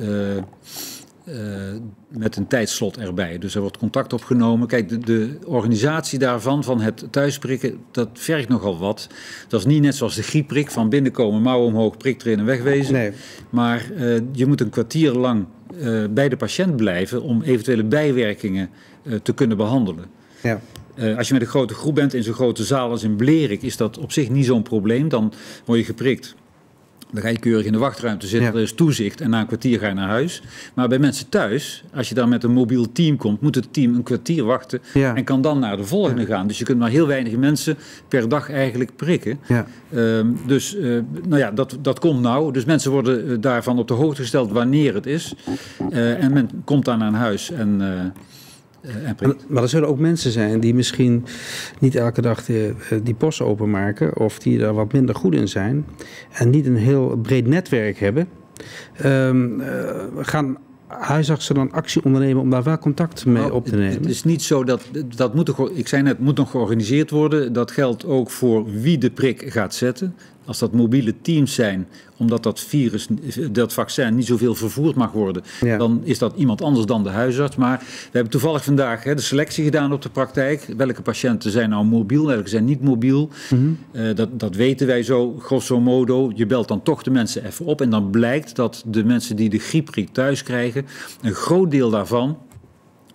met 2.10 2.36
een 2.36 2.48
tijdslot 2.48 2.98
erbij. 2.98 3.38
Dus 3.38 3.56
er 3.56 3.62
wordt 3.62 3.78
contact 3.78 4.14
opgenomen. 4.14 4.68
Kijk, 4.68 4.90
de, 4.90 4.98
de, 4.98 5.38
organisatie 5.46 6.20
daarvan, 6.20 6.64
van 6.64 6.82
het 6.82 7.08
thuisprikken, 7.12 7.78
dat 7.92 8.10
vergt 8.14 8.50
nogal 8.50 8.78
wat. 8.78 9.08
Dat 9.48 9.60
is 9.60 9.66
niet 9.66 9.82
net 9.82 9.96
zoals 9.96 10.16
de 10.16 10.24
griepprik, 10.24 10.72
van 10.72 10.90
binnenkomen, 10.90 11.42
mouw 11.42 11.62
omhoog, 11.62 11.98
prik 11.98 12.24
erin 12.24 12.40
en 12.40 12.46
wegwezen. 12.46 12.94
Nee. 12.94 13.12
Maar 13.50 13.92
uh, 13.92 14.18
je 14.32 14.46
moet 14.46 14.62
een 14.62 14.70
kwartier 14.70 15.12
lang 15.12 15.46
uh, 15.82 16.06
bij 16.10 16.30
de 16.30 16.38
patiënt 16.38 16.76
blijven 16.76 17.22
om 17.22 17.42
eventuele 17.42 17.84
bijwerkingen 17.84 18.70
te 19.24 19.34
kunnen 19.34 19.58
behandelen. 19.58 20.06
Ja. 20.42 20.60
als 21.18 21.28
je 21.28 21.34
met 21.34 21.42
een 21.42 21.48
grote 21.48 21.74
groep 21.74 21.96
bent 21.96 22.14
in 22.14 22.24
zo'n 22.24 22.34
grote 22.34 22.64
zaal 22.64 22.90
als 22.90 23.04
in 23.04 23.16
Blerik, 23.16 23.62
is 23.62 23.78
dat 23.78 23.98
op 23.98 24.12
zich 24.12 24.30
niet 24.30 24.46
zo'n 24.46 24.62
probleem. 24.62 25.10
Dan 25.10 25.34
word 25.66 25.80
je 25.80 25.86
geprikt. 25.86 26.36
Dan 27.12 27.22
ga 27.22 27.30
je 27.30 27.40
keurig 27.40 27.66
in 27.66 27.72
de 27.72 27.78
wachtruimte 27.78 28.28
zitten, 28.28 28.54
er 28.54 28.62
is 28.62 28.74
toezicht 28.74 29.22
en 29.22 29.30
na 29.30 29.40
een 29.40 29.48
kwartier 29.48 29.80
ga 29.80 29.88
je 29.88 29.94
naar 29.94 30.08
huis. 30.08 30.42
Maar 30.74 30.88
bij 30.88 31.00
mensen 31.00 31.30
thuis, 31.30 31.84
als 31.94 32.10
je 32.10 32.16
daar 32.16 32.28
met 32.28 32.44
een 32.44 32.52
mobiel 32.52 32.92
team 32.92 33.18
komt, 33.18 33.42
moet 33.42 33.56
het 33.56 33.74
team 33.74 33.96
een 33.96 34.04
kwartier 34.04 34.44
wachten 34.44 34.82
en 34.94 35.24
kan 35.24 35.42
dan 35.42 35.60
naar 35.60 35.78
de 35.78 35.84
volgende 35.84 36.26
gaan. 36.26 36.48
Dus 36.48 36.58
je 36.58 36.64
kunt 36.64 36.80
maar 36.80 36.90
heel 36.90 37.08
weinig 37.08 37.36
mensen 37.36 37.78
per 38.08 38.30
dag 38.30 38.52
eigenlijk 38.52 38.96
prikken. 38.96 39.40
Ehm, 39.94 40.28
dus 40.48 40.76
uh, 40.76 41.02
nou 41.28 41.42
ja, 41.42 41.52
dat, 41.52 41.78
dat 41.82 42.00
komt 42.00 42.22
nou. 42.22 42.54
Dus 42.54 42.66
mensen 42.66 42.92
worden 42.92 43.30
eh, 43.30 43.38
daarvan 43.40 43.80
op 43.80 43.88
de 43.88 43.94
hoogte 43.94 44.22
gesteld 44.22 44.52
wanneer 44.52 44.94
het 44.94 45.06
is. 45.06 45.36
Uh, 45.90 46.24
en 46.24 46.34
men 46.34 46.50
komt 46.64 46.86
dan 46.86 47.00
naar 47.00 47.14
huis 47.14 47.52
en... 47.52 47.82
Uh, 47.82 47.88
maar 49.48 49.64
er 49.64 49.70
zullen 49.70 49.88
ook 49.88 50.00
mensen 50.00 50.32
zijn 50.32 50.60
die 50.60 50.74
misschien 50.74 51.26
niet 51.80 51.96
elke 51.96 52.22
dag 52.22 52.46
de, 52.46 52.74
eh, 52.90 52.98
die 53.04 53.14
post 53.14 53.42
openmaken 53.42 54.18
of 54.18 54.40
die 54.40 54.58
daar 54.58 54.74
wat 54.74 54.94
minder 54.94 55.16
goed 55.16 55.36
in 55.36 55.48
zijn 55.48 55.86
en 56.32 56.50
niet 56.50 56.66
een 56.66 56.76
heel 56.76 57.18
breed 57.22 57.48
netwerk 57.48 58.00
hebben. 58.00 58.28
Um, 59.06 59.60
uh, 59.60 59.68
gaan 60.18 60.58
huisartsen 60.88 61.56
dan 61.56 61.72
actie 61.72 62.04
ondernemen 62.04 62.42
om 62.42 62.50
daar 62.50 62.64
wel 62.64 62.78
contact 62.78 63.26
mee 63.26 63.36
nou, 63.36 63.52
op 63.52 63.66
te 63.66 63.76
nemen? 63.76 64.02
Het, 64.02 64.10
is 64.10 64.24
niet 64.24 64.42
zo 64.42 64.64
dat, 64.64 64.90
dat 65.16 65.36
moet, 65.36 65.54
ik 65.74 65.88
zei 65.88 66.02
net, 66.02 66.20
moet 66.20 66.38
nog 66.38 66.52
georganiseerd 66.52 67.10
worden. 67.10 67.54
Dat 67.54 67.72
geldt 67.72 68.06
ook 68.06 68.30
voor 68.30 68.66
wie 68.72 68.98
de 68.98 69.12
prik 69.12 69.52
gaat 69.52 69.74
zetten. 69.74 70.16
Als 70.46 70.60
dat 70.60 70.72
mobiele 70.72 71.14
teams 71.22 71.54
zijn, 71.54 71.88
omdat 72.18 72.44
dat 72.44 72.60
virus, 72.60 73.08
dat 73.52 73.74
vaccin 73.74 74.16
niet 74.16 74.26
zoveel 74.26 74.56
vervoerd 74.56 74.96
mag 74.96 75.12
worden, 75.12 75.44
dan 75.78 76.02
is 76.04 76.20
dat 76.20 76.34
iemand 76.36 76.62
anders 76.62 76.86
dan 76.86 77.04
de 77.04 77.10
huisarts. 77.10 77.56
Maar 77.56 77.80
we 77.80 78.10
hebben 78.12 78.32
toevallig 78.32 78.64
vandaag 78.64 79.04
hè, 79.04 79.16
de 79.16 79.22
selectie 79.22 79.64
gedaan 79.64 79.94
op 79.94 80.02
de 80.02 80.10
praktijk. 80.10 80.66
Welke 80.78 81.02
patiënten 81.02 81.52
zijn 81.52 81.70
nou 81.70 81.86
mobiel, 81.86 82.26
welke 82.26 82.50
zijn 82.50 82.66
niet 82.66 82.82
mobiel? 82.82 83.30
Mm 83.50 83.78
dat, 84.16 84.40
dat 84.40 84.56
weten 84.56 84.88
wij 84.88 85.04
zo, 85.04 85.36
grosso 85.40 85.80
modo. 85.80 86.32
Je 86.36 86.46
belt 86.46 86.68
dan 86.68 86.82
toch 86.84 87.04
de 87.04 87.12
mensen 87.12 87.46
even 87.46 87.66
op 87.66 87.82
en 87.82 87.90
dan 87.90 88.10
blijkt 88.10 88.56
dat 88.56 88.84
de 88.88 89.04
mensen 89.04 89.36
die 89.36 89.50
de 89.50 89.60
griepprik 89.60 90.10
thuis 90.10 90.44
krijgen, 90.44 90.86
een 91.22 91.34
groot 91.34 91.72
deel 91.72 91.90
daarvan 91.90 92.38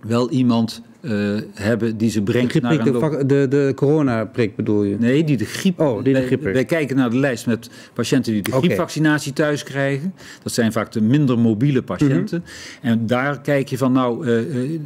wel 0.00 0.30
iemand 0.30 0.82
uh, 1.02 1.40
hebben 1.54 1.96
die 1.96 2.10
ze 2.10 2.22
brengt 2.22 2.52
de 2.52 2.60
naar 2.60 2.86
een... 2.86 2.92
De, 2.92 3.26
de, 3.26 3.46
de 3.48 3.72
coronaprik 3.74 4.56
bedoel 4.56 4.82
je? 4.82 4.96
Nee, 4.98 5.24
die 5.24 5.36
de 5.36 5.44
griep... 5.44 5.80
Oh, 5.80 6.04
die 6.04 6.14
de 6.14 6.26
griep. 6.26 6.42
Wij, 6.42 6.64
kijken 6.64 6.96
naar 6.96 7.10
de 7.10 7.16
lijst 7.16 7.46
met 7.46 7.70
patiënten 7.92 8.32
die 8.32 8.42
de 8.42 8.52
griepvaccinatie 8.52 9.32
thuis 9.32 9.62
krijgen. 9.62 10.14
Dat 10.42 10.52
zijn 10.52 10.72
vaak 10.72 10.92
de 10.92 11.00
minder 11.00 11.38
mobiele 11.38 11.82
patiënten. 11.82 12.44
Mhm. 12.44 12.86
En 12.86 13.06
daar 13.06 13.40
kijk 13.40 13.68
je 13.68 13.78
van, 13.78 13.92
nou, 13.92 14.26
uh, 14.26 14.80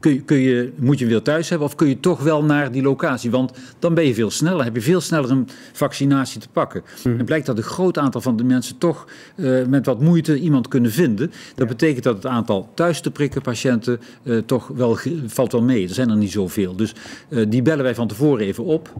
kun, 0.00 0.12
je, 0.12 0.20
kun 0.20 0.38
je, 0.38 0.72
moet 0.76 0.98
je 0.98 1.06
weer 1.06 1.22
thuis 1.22 1.48
hebben... 1.48 1.66
of 1.66 1.74
kun 1.74 1.88
je 1.88 2.00
toch 2.00 2.22
wel 2.22 2.44
naar 2.44 2.72
die 2.72 2.82
locatie? 2.82 3.30
Want 3.30 3.52
dan 3.78 3.94
ben 3.94 4.06
je 4.06 4.14
veel 4.14 4.30
sneller. 4.30 4.64
Heb 4.64 4.74
je 4.74 4.82
veel 4.82 5.00
sneller 5.00 5.30
een 5.30 5.48
vaccinatie 5.72 6.40
te 6.40 6.48
pakken. 6.48 6.82
Mm 7.04 7.18
En 7.18 7.24
blijkt 7.24 7.46
dat 7.46 7.56
een 7.56 7.62
groot 7.62 7.98
aantal 7.98 8.20
van 8.20 8.36
de 8.36 8.44
mensen 8.44 8.78
toch 8.78 9.06
met 9.68 9.86
wat 9.86 10.00
moeite 10.00 10.38
iemand 10.38 10.68
kunnen 10.68 10.90
vinden. 10.90 11.32
Dat 11.54 11.68
betekent 11.68 12.04
dat 12.04 12.14
het 12.14 12.26
aantal 12.26 12.70
thuis 12.74 13.00
te 13.00 13.10
prikken 13.10 13.42
patiënten 13.42 14.00
toch 14.46 14.68
wel 14.68 14.96
valt 15.26 15.52
wel 15.52 15.62
mee. 15.62 15.88
Er 15.88 15.94
zijn 15.94 16.10
er 16.10 16.16
niet 16.16 16.32
zoveel. 16.32 16.76
Dus 16.76 16.94
uh, 17.28 17.46
die 17.48 17.62
bellen 17.62 17.84
wij 17.84 17.94
van 17.94 18.08
tevoren 18.08 18.46
even 18.46 18.64
op 18.64 18.92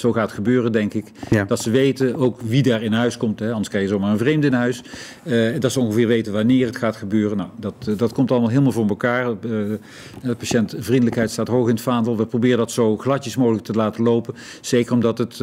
zo 0.00 0.12
gaat 0.12 0.32
gebeuren, 0.32 0.72
denk 0.72 0.94
ik. 0.94 1.04
Dat 1.46 1.60
ze 1.60 1.70
weten 1.70 2.16
ook 2.16 2.40
wie 2.40 2.62
daar 2.62 2.82
in 2.82 2.92
huis 2.92 3.16
komt. 3.16 3.38
Hè. 3.38 3.50
Anders 3.50 3.68
krijg 3.68 3.84
je 3.84 3.90
zomaar 3.90 4.10
een 4.10 4.18
vreemde 4.18 4.46
in 4.46 4.52
huis. 4.52 4.82
Uh, 5.24 5.60
dat 5.60 5.72
ze 5.72 5.80
ongeveer 5.80 6.06
weten 6.06 6.32
wanneer 6.32 6.66
het 6.66 6.76
gaat 6.76 6.96
gebeuren. 6.96 7.36
Nou, 7.36 7.48
dat, 7.60 7.74
uh, 7.88 7.98
dat 7.98 8.12
komt 8.12 8.30
allemaal 8.30 8.48
helemaal 8.48 8.72
voor 8.72 8.88
elkaar. 8.88 9.28
Uh, 9.28 9.36
de 9.40 9.78
patiëntvriendelijkheid 10.38 11.30
staat 11.30 11.48
hoog 11.48 11.68
in 11.68 11.74
het 11.74 11.82
vaandel. 11.82 12.16
We 12.16 12.26
proberen 12.26 12.58
dat 12.58 12.70
zo 12.70 12.96
gladjes 12.96 13.36
mogelijk 13.36 13.64
te 13.64 13.72
laten 13.72 14.02
lopen. 14.02 14.34
Zeker 14.60 14.92
omdat 14.92 15.18
het 15.18 15.36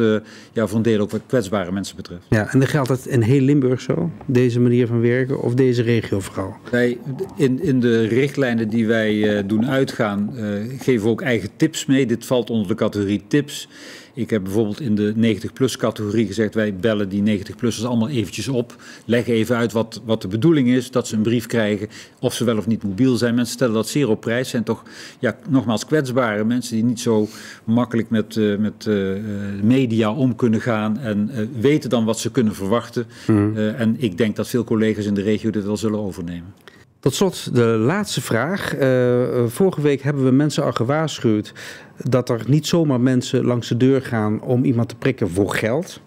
ja, 0.52 0.66
voor 0.66 0.76
een 0.76 0.82
deel 0.82 1.00
ook 1.00 1.10
wat 1.10 1.20
kwetsbare 1.26 1.72
mensen 1.72 1.96
betreft. 1.96 2.22
Ja, 2.28 2.52
en 2.52 2.58
dan 2.58 2.68
geldt 2.68 2.88
het 2.88 3.06
in 3.06 3.22
heel 3.22 3.40
Limburg 3.40 3.80
zo? 3.80 4.10
Deze 4.26 4.60
manier 4.60 4.86
van 4.86 5.00
werken 5.00 5.42
of 5.42 5.54
deze 5.54 5.82
regio 5.82 6.20
vooral? 6.20 6.54
Wij, 6.70 6.98
in, 7.36 7.62
in 7.62 7.80
de 7.80 8.06
richtlijnen 8.06 8.68
die 8.68 8.86
wij 8.86 9.46
doen 9.46 9.66
uitgaan, 9.66 10.30
geven 10.78 11.02
we 11.04 11.08
ook 11.08 11.22
eigen 11.22 11.48
tips 11.56 11.86
mee. 11.86 12.06
Dit 12.06 12.26
valt 12.26 12.50
onder 12.50 12.68
de 12.68 12.74
categorie 12.74 13.22
tips. 13.28 13.68
Ik 14.14 14.30
heb 14.30 14.42
bijvoorbeeld 14.42 14.80
in 14.80 14.94
de 14.94 15.14
90-plus 15.14 15.76
categorie 15.76 16.26
gezegd: 16.26 16.54
wij 16.54 16.74
bellen 16.74 17.08
die 17.08 17.40
90-plussers 17.40 17.84
allemaal 17.84 18.08
eventjes 18.08 18.48
op. 18.48 18.76
Leggen 19.04 19.34
even 19.34 19.56
uit 19.56 19.72
wat, 19.72 20.00
wat 20.04 20.22
de 20.22 20.28
bedoeling 20.28 20.68
is, 20.68 20.90
dat 20.90 21.08
ze 21.08 21.16
een 21.16 21.22
brief 21.22 21.46
krijgen, 21.46 21.88
of 22.20 22.34
ze 22.34 22.44
wel 22.44 22.56
of 22.56 22.66
niet 22.66 22.82
mobiel 22.82 23.16
zijn. 23.16 23.34
Mensen 23.34 23.54
stellen 23.54 23.74
dat 23.74 23.88
zeer 23.88 24.08
op 24.08 24.20
prijs. 24.20 24.48
Zijn 24.48 24.64
toch, 24.64 24.82
ja, 25.18 25.38
nogmaals, 25.48 25.86
kwetsbare 25.86 26.44
mensen 26.44 26.74
die 26.74 26.84
niet 26.84 27.00
zo 27.00 27.28
makkelijk 27.64 28.10
met, 28.10 28.36
uh, 28.36 28.58
met 28.58 28.86
uh, 28.88 29.16
media 29.62 30.12
om 30.12 30.36
kunnen 30.36 30.60
gaan 30.60 30.98
en 30.98 31.30
uh, 31.32 31.46
weten 31.60 31.90
dan 31.90 32.04
wat 32.04 32.18
ze 32.18 32.30
kunnen 32.30 32.54
verwachten. 32.54 33.06
Mm. 33.26 33.56
en 33.56 33.96
ik 33.98 34.18
denk 34.18 34.36
dat 34.36 34.48
veel 34.48 34.64
collega's 34.64 35.06
in 35.06 35.14
de 35.14 35.22
regio 35.22 35.50
dit 35.50 35.64
wel 35.64 35.76
zullen 35.76 35.98
overnemen. 35.98 36.54
Tot 37.00 37.14
slot 37.14 37.54
de 37.54 37.64
laatste 37.64 38.20
vraag. 38.20 38.78
Uh, 38.78 39.46
vorige 39.46 39.80
week 39.80 40.02
hebben 40.02 40.24
we 40.24 40.30
mensen 40.30 40.64
al 40.64 40.72
gewaarschuwd 40.72 41.52
dat 41.96 42.28
er 42.28 42.42
niet 42.46 42.66
zomaar 42.66 43.00
mensen 43.00 43.44
langs 43.44 43.68
de 43.68 43.76
deur 43.76 44.02
gaan 44.02 44.42
om 44.42 44.64
iemand 44.64 44.88
te 44.88 44.94
prikken 44.94 45.30
voor 45.30 45.54
geld. 45.54 46.00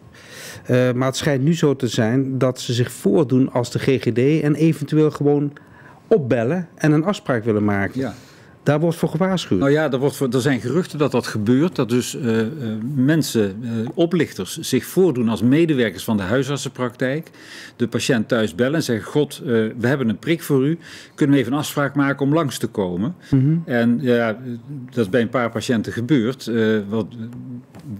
Uh, 0.69 0.91
maar 0.91 1.08
het 1.08 1.17
schijnt 1.17 1.43
nu 1.43 1.56
zo 1.56 1.75
te 1.75 1.88
zijn 1.88 2.38
dat 2.38 2.60
ze 2.60 2.73
zich 2.73 2.91
voordoen 2.91 3.51
als 3.51 3.71
de 3.71 3.79
GGD 3.79 4.41
en 4.43 4.56
eventueel 4.56 5.12
gewoon 5.12 5.53
opbellen 6.08 6.67
en 6.75 6.91
een 6.91 7.03
afspraak 7.03 7.43
willen 7.43 7.63
maken. 7.63 7.99
Ja. 7.99 8.13
Daar 8.63 8.80
wordt 8.80 8.97
voor 8.97 9.10
gewaarschuwd. 9.10 9.60
Nou 9.60 9.71
ja, 9.71 9.91
er, 9.91 9.99
wordt 9.99 10.15
voor, 10.15 10.30
er 10.30 10.41
zijn 10.41 10.60
geruchten 10.60 10.99
dat 10.99 11.12
dat 11.12 11.28
gebeurt. 11.28 11.76
Dat 11.76 11.89
dus 11.89 12.15
uh, 12.15 12.38
uh, 12.38 12.47
mensen, 12.95 13.56
uh, 13.62 13.88
oplichters, 13.93 14.60
zich 14.60 14.86
voordoen 14.86 15.30
als 15.30 15.41
medewerkers 15.41 16.04
van 16.04 16.17
de 16.17 16.23
huisartsenpraktijk. 16.23 17.30
De 17.76 17.88
patiënt 17.88 18.28
thuis 18.28 18.56
bellen 18.56 18.76
en 18.76 18.84
zeggen: 18.84 19.12
God, 19.12 19.41
we 19.45 19.88
hebben 19.88 20.10
een 20.10 20.17
prik 20.17 20.43
voor 20.43 20.65
u. 20.65 20.78
Kunnen 21.15 21.36
we 21.36 21.41
even 21.41 21.54
een 21.54 21.60
afspraak 21.60 21.95
maken 21.95 22.26
om 22.26 22.34
langs 22.34 22.58
te 22.58 22.67
komen? 22.67 23.15
Mm 23.30 23.39
-hmm. 23.39 23.63
En 23.65 23.97
ja, 24.02 24.38
dat 24.89 25.06
is 25.06 25.10
bij 25.10 25.21
een 25.21 25.30
paar 25.30 25.52
patiënten 25.52 25.93
gebeurd. 25.93 26.52
wat, 26.89 27.06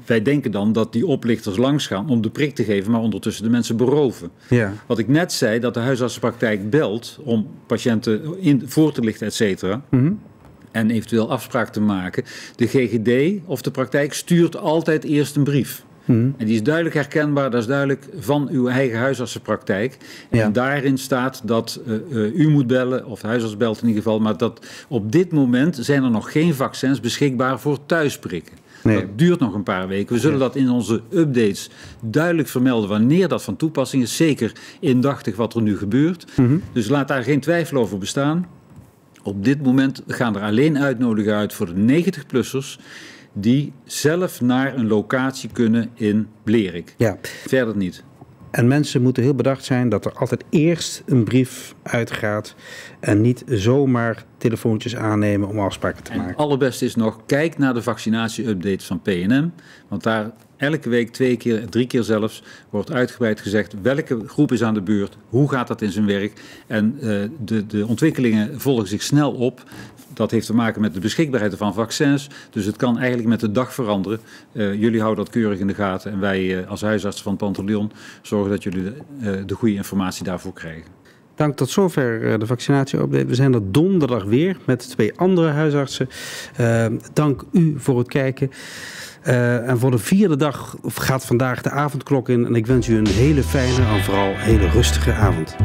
wij 0.06 0.22
denken 0.22 0.52
dan 0.52 0.74
dat 0.74 0.94
die 0.94 1.06
oplichters 1.06 1.58
langs 1.58 1.88
gaan 1.88 2.10
om 2.10 2.22
de 2.22 2.30
prik 2.30 2.56
te 2.56 2.64
geven, 2.64 2.92
maar 2.92 3.02
ondertussen 3.02 3.44
de 3.44 3.50
mensen 3.50 3.78
beroven. 3.78 4.30
Ja. 4.50 4.74
Wat 4.86 5.00
ik 5.00 5.08
net 5.08 5.32
zei, 5.32 5.60
dat 5.60 5.74
de 5.74 5.80
huisartsenpraktijk 5.80 6.70
belt 6.70 7.20
om 7.24 7.48
patiënten 7.66 8.40
in, 8.40 8.64
voor 8.66 8.92
te 8.92 9.02
lichten, 9.02 9.28
et 9.28 9.34
cetera. 9.34 9.82
Mm 9.90 10.00
-hmm 10.00 10.20
en 10.74 10.92
eventueel 10.92 11.32
afspraak 11.32 11.70
te 11.70 11.82
maken. 11.82 12.24
De 12.56 12.68
GGD 12.68 13.42
of 13.46 13.62
de 13.62 13.72
praktijk 13.72 14.14
stuurt 14.14 14.58
altijd 14.58 15.04
eerst 15.04 15.36
een 15.36 15.44
brief. 15.44 15.84
Hmm. 16.06 16.36
En 16.38 16.46
die 16.46 16.56
is 16.56 16.64
duidelijk 16.64 16.96
herkenbaar, 16.96 17.52
dat 17.52 17.62
is 17.62 17.68
duidelijk 17.68 18.08
van 18.20 18.48
uw 18.52 18.68
eigen 18.68 19.00
huisartsenpraktijk. 19.00 19.98
En 20.30 20.54
daarin 20.54 20.98
staat 20.98 21.42
dat 21.46 21.82
uh, 21.88 21.96
uh, 22.10 22.36
u 22.36 22.50
moet 22.50 22.68
bellen, 22.68 23.06
of 23.06 23.22
de 23.22 23.28
huisarts 23.28 23.58
belt 23.58 23.82
in 23.82 23.88
ieder 23.88 24.04
geval, 24.04 24.20
maar 24.20 24.38
dat 24.38 24.66
op 24.88 25.12
dit 25.12 25.32
moment 25.32 25.78
zijn 25.82 26.04
er 26.04 26.12
nog 26.12 26.32
geen 26.32 26.54
vaccins 26.54 27.00
beschikbaar 27.00 27.60
voor 27.60 27.86
thuisprikken. 27.86 28.54
Nee. 28.84 29.00
Dat 29.00 29.18
duurt 29.18 29.40
nog 29.40 29.54
een 29.54 29.64
paar 29.64 29.88
weken. 29.88 30.16
We 30.16 30.22
zullen 30.22 30.40
dat 30.40 30.56
in 30.56 30.70
onze 30.70 31.02
updates 31.10 31.70
duidelijk 32.02 32.48
vermelden 32.48 32.90
wanneer 32.90 33.28
dat 33.28 33.44
van 33.44 33.56
toepassing 33.56 34.04
is. 34.04 34.16
Zeker 34.16 34.52
indachtig 34.80 35.36
wat 35.36 35.56
er 35.56 35.62
nu 35.62 35.78
gebeurt. 35.78 36.26
Hmm. 36.36 36.62
Dus 36.74 36.90
laat 36.90 37.08
daar 37.08 37.24
geen 37.24 37.40
twijfel 37.40 37.78
over 37.78 37.98
bestaan. 37.98 38.48
Op 39.24 39.44
dit 39.44 39.64
moment 39.64 40.04
gaan 40.08 40.36
er 40.36 40.42
alleen 40.42 40.78
uitnodigingen 40.78 41.38
uit 41.38 41.54
voor 41.54 41.74
de 41.74 42.04
90-plussers 42.04 42.80
die 43.34 43.74
zelf 43.84 44.42
naar 44.42 44.76
een 44.76 44.88
locatie 44.88 45.50
kunnen 45.54 45.90
in 45.94 46.28
Blerik. 46.44 46.94
Ja. 46.98 47.18
Verder 47.22 47.78
niet. 47.78 48.04
En 48.52 48.68
mensen 48.68 49.02
moeten 49.02 49.24
heel 49.24 49.36
bedacht 49.36 49.64
zijn 49.64 49.90
dat 49.90 50.06
er 50.06 50.14
altijd 50.14 50.44
eerst 50.50 51.04
een 51.06 51.24
brief 51.24 51.76
uitgaat 51.84 52.56
en 53.00 53.22
niet 53.22 53.44
zomaar 53.48 54.26
telefoontjes 54.38 54.96
aannemen 54.96 55.48
om 55.48 55.60
afspraken 55.60 56.04
te 56.04 56.12
maken. 56.12 56.28
Het 56.28 56.38
allerbeste 56.38 56.86
is 56.86 56.96
nog, 56.96 57.20
kijk 57.26 57.58
naar 57.58 57.74
de 57.74 57.82
vaccinatie-update 57.82 58.86
van 58.86 59.02
PNM. 59.02 59.54
Want 59.88 60.04
daar 60.04 60.32
elke 60.64 60.90
week, 60.90 61.12
twee 61.12 61.38
keer, 61.38 61.70
drie 61.70 61.88
keer 61.88 62.04
zelfs, 62.04 62.44
wordt 62.70 62.92
uitgebreid 62.92 63.42
gezegd 63.42 63.76
welke 63.82 64.28
groep 64.28 64.52
is 64.52 64.64
aan 64.64 64.74
de 64.74 64.82
beurt, 64.82 65.18
hoe 65.30 65.50
gaat 65.50 65.68
dat 65.68 65.82
in 65.82 65.92
zijn 65.92 66.06
werk. 66.06 66.42
En 66.68 66.96
uh, 66.96 67.24
de, 67.46 67.66
de 67.66 67.88
ontwikkelingen 67.88 68.62
volgen 68.62 68.88
zich 68.88 69.02
snel 69.02 69.32
op. 69.32 69.64
Dat 70.14 70.32
heeft 70.32 70.46
te 70.46 70.56
maken 70.56 70.82
met 70.82 70.94
de 70.94 71.00
beschikbaarheid 71.00 71.56
van 71.58 71.74
vaccins. 71.74 72.30
Dus 72.50 72.66
het 72.66 72.76
kan 72.76 72.98
eigenlijk 72.98 73.28
met 73.28 73.40
de 73.40 73.52
dag 73.52 73.74
veranderen. 73.74 74.20
Uh, 74.52 74.74
jullie 74.74 75.02
houden 75.02 75.24
dat 75.26 75.34
keurig 75.34 75.60
in 75.60 75.68
de 75.68 75.74
gaten. 75.74 76.12
En 76.12 76.20
wij 76.20 76.44
uh, 76.44 76.70
als 76.70 76.82
huisarts 76.82 77.22
van 77.22 77.36
Panteleon 77.36 77.92
zorgen 78.22 78.52
dat 78.52 78.64
jullie 78.64 78.84
de, 78.84 79.46
de 79.46 79.56
goede 79.56 79.76
informatie 79.76 80.24
daarvoor 80.24 80.54
krijgen. 80.54 80.92
Dank 81.36 81.56
tot 81.56 81.70
zover 81.70 82.40
de 82.40 82.46
vaccinatie-update. 82.46 83.26
We 83.26 83.36
zijn 83.36 83.54
er 83.54 83.72
donderdag 83.72 84.24
weer 84.24 84.58
met 84.66 84.90
twee 84.90 85.14
andere 85.16 85.50
huisartsen. 85.50 86.10
Dank 87.14 87.44
u 87.52 87.74
voor 87.78 87.98
het 87.98 88.08
kijken. 88.08 88.52
Uh, 89.28 89.70
en 89.70 89.80
voor 89.80 89.92
de 89.92 89.98
vierde 89.98 90.36
dag 90.36 90.76
gaat 90.84 91.26
vandaag 91.26 91.62
de 91.62 91.70
avondklok 91.70 92.30
in. 92.30 92.46
En 92.46 92.56
ik 92.56 92.66
wens 92.66 92.88
u 92.88 92.98
een 92.98 93.08
hele 93.08 93.44
fijne 93.44 93.86
en 93.86 94.04
vooral 94.04 94.34
hele 94.36 94.70
rustige 94.70 95.14
avond. 95.14 95.56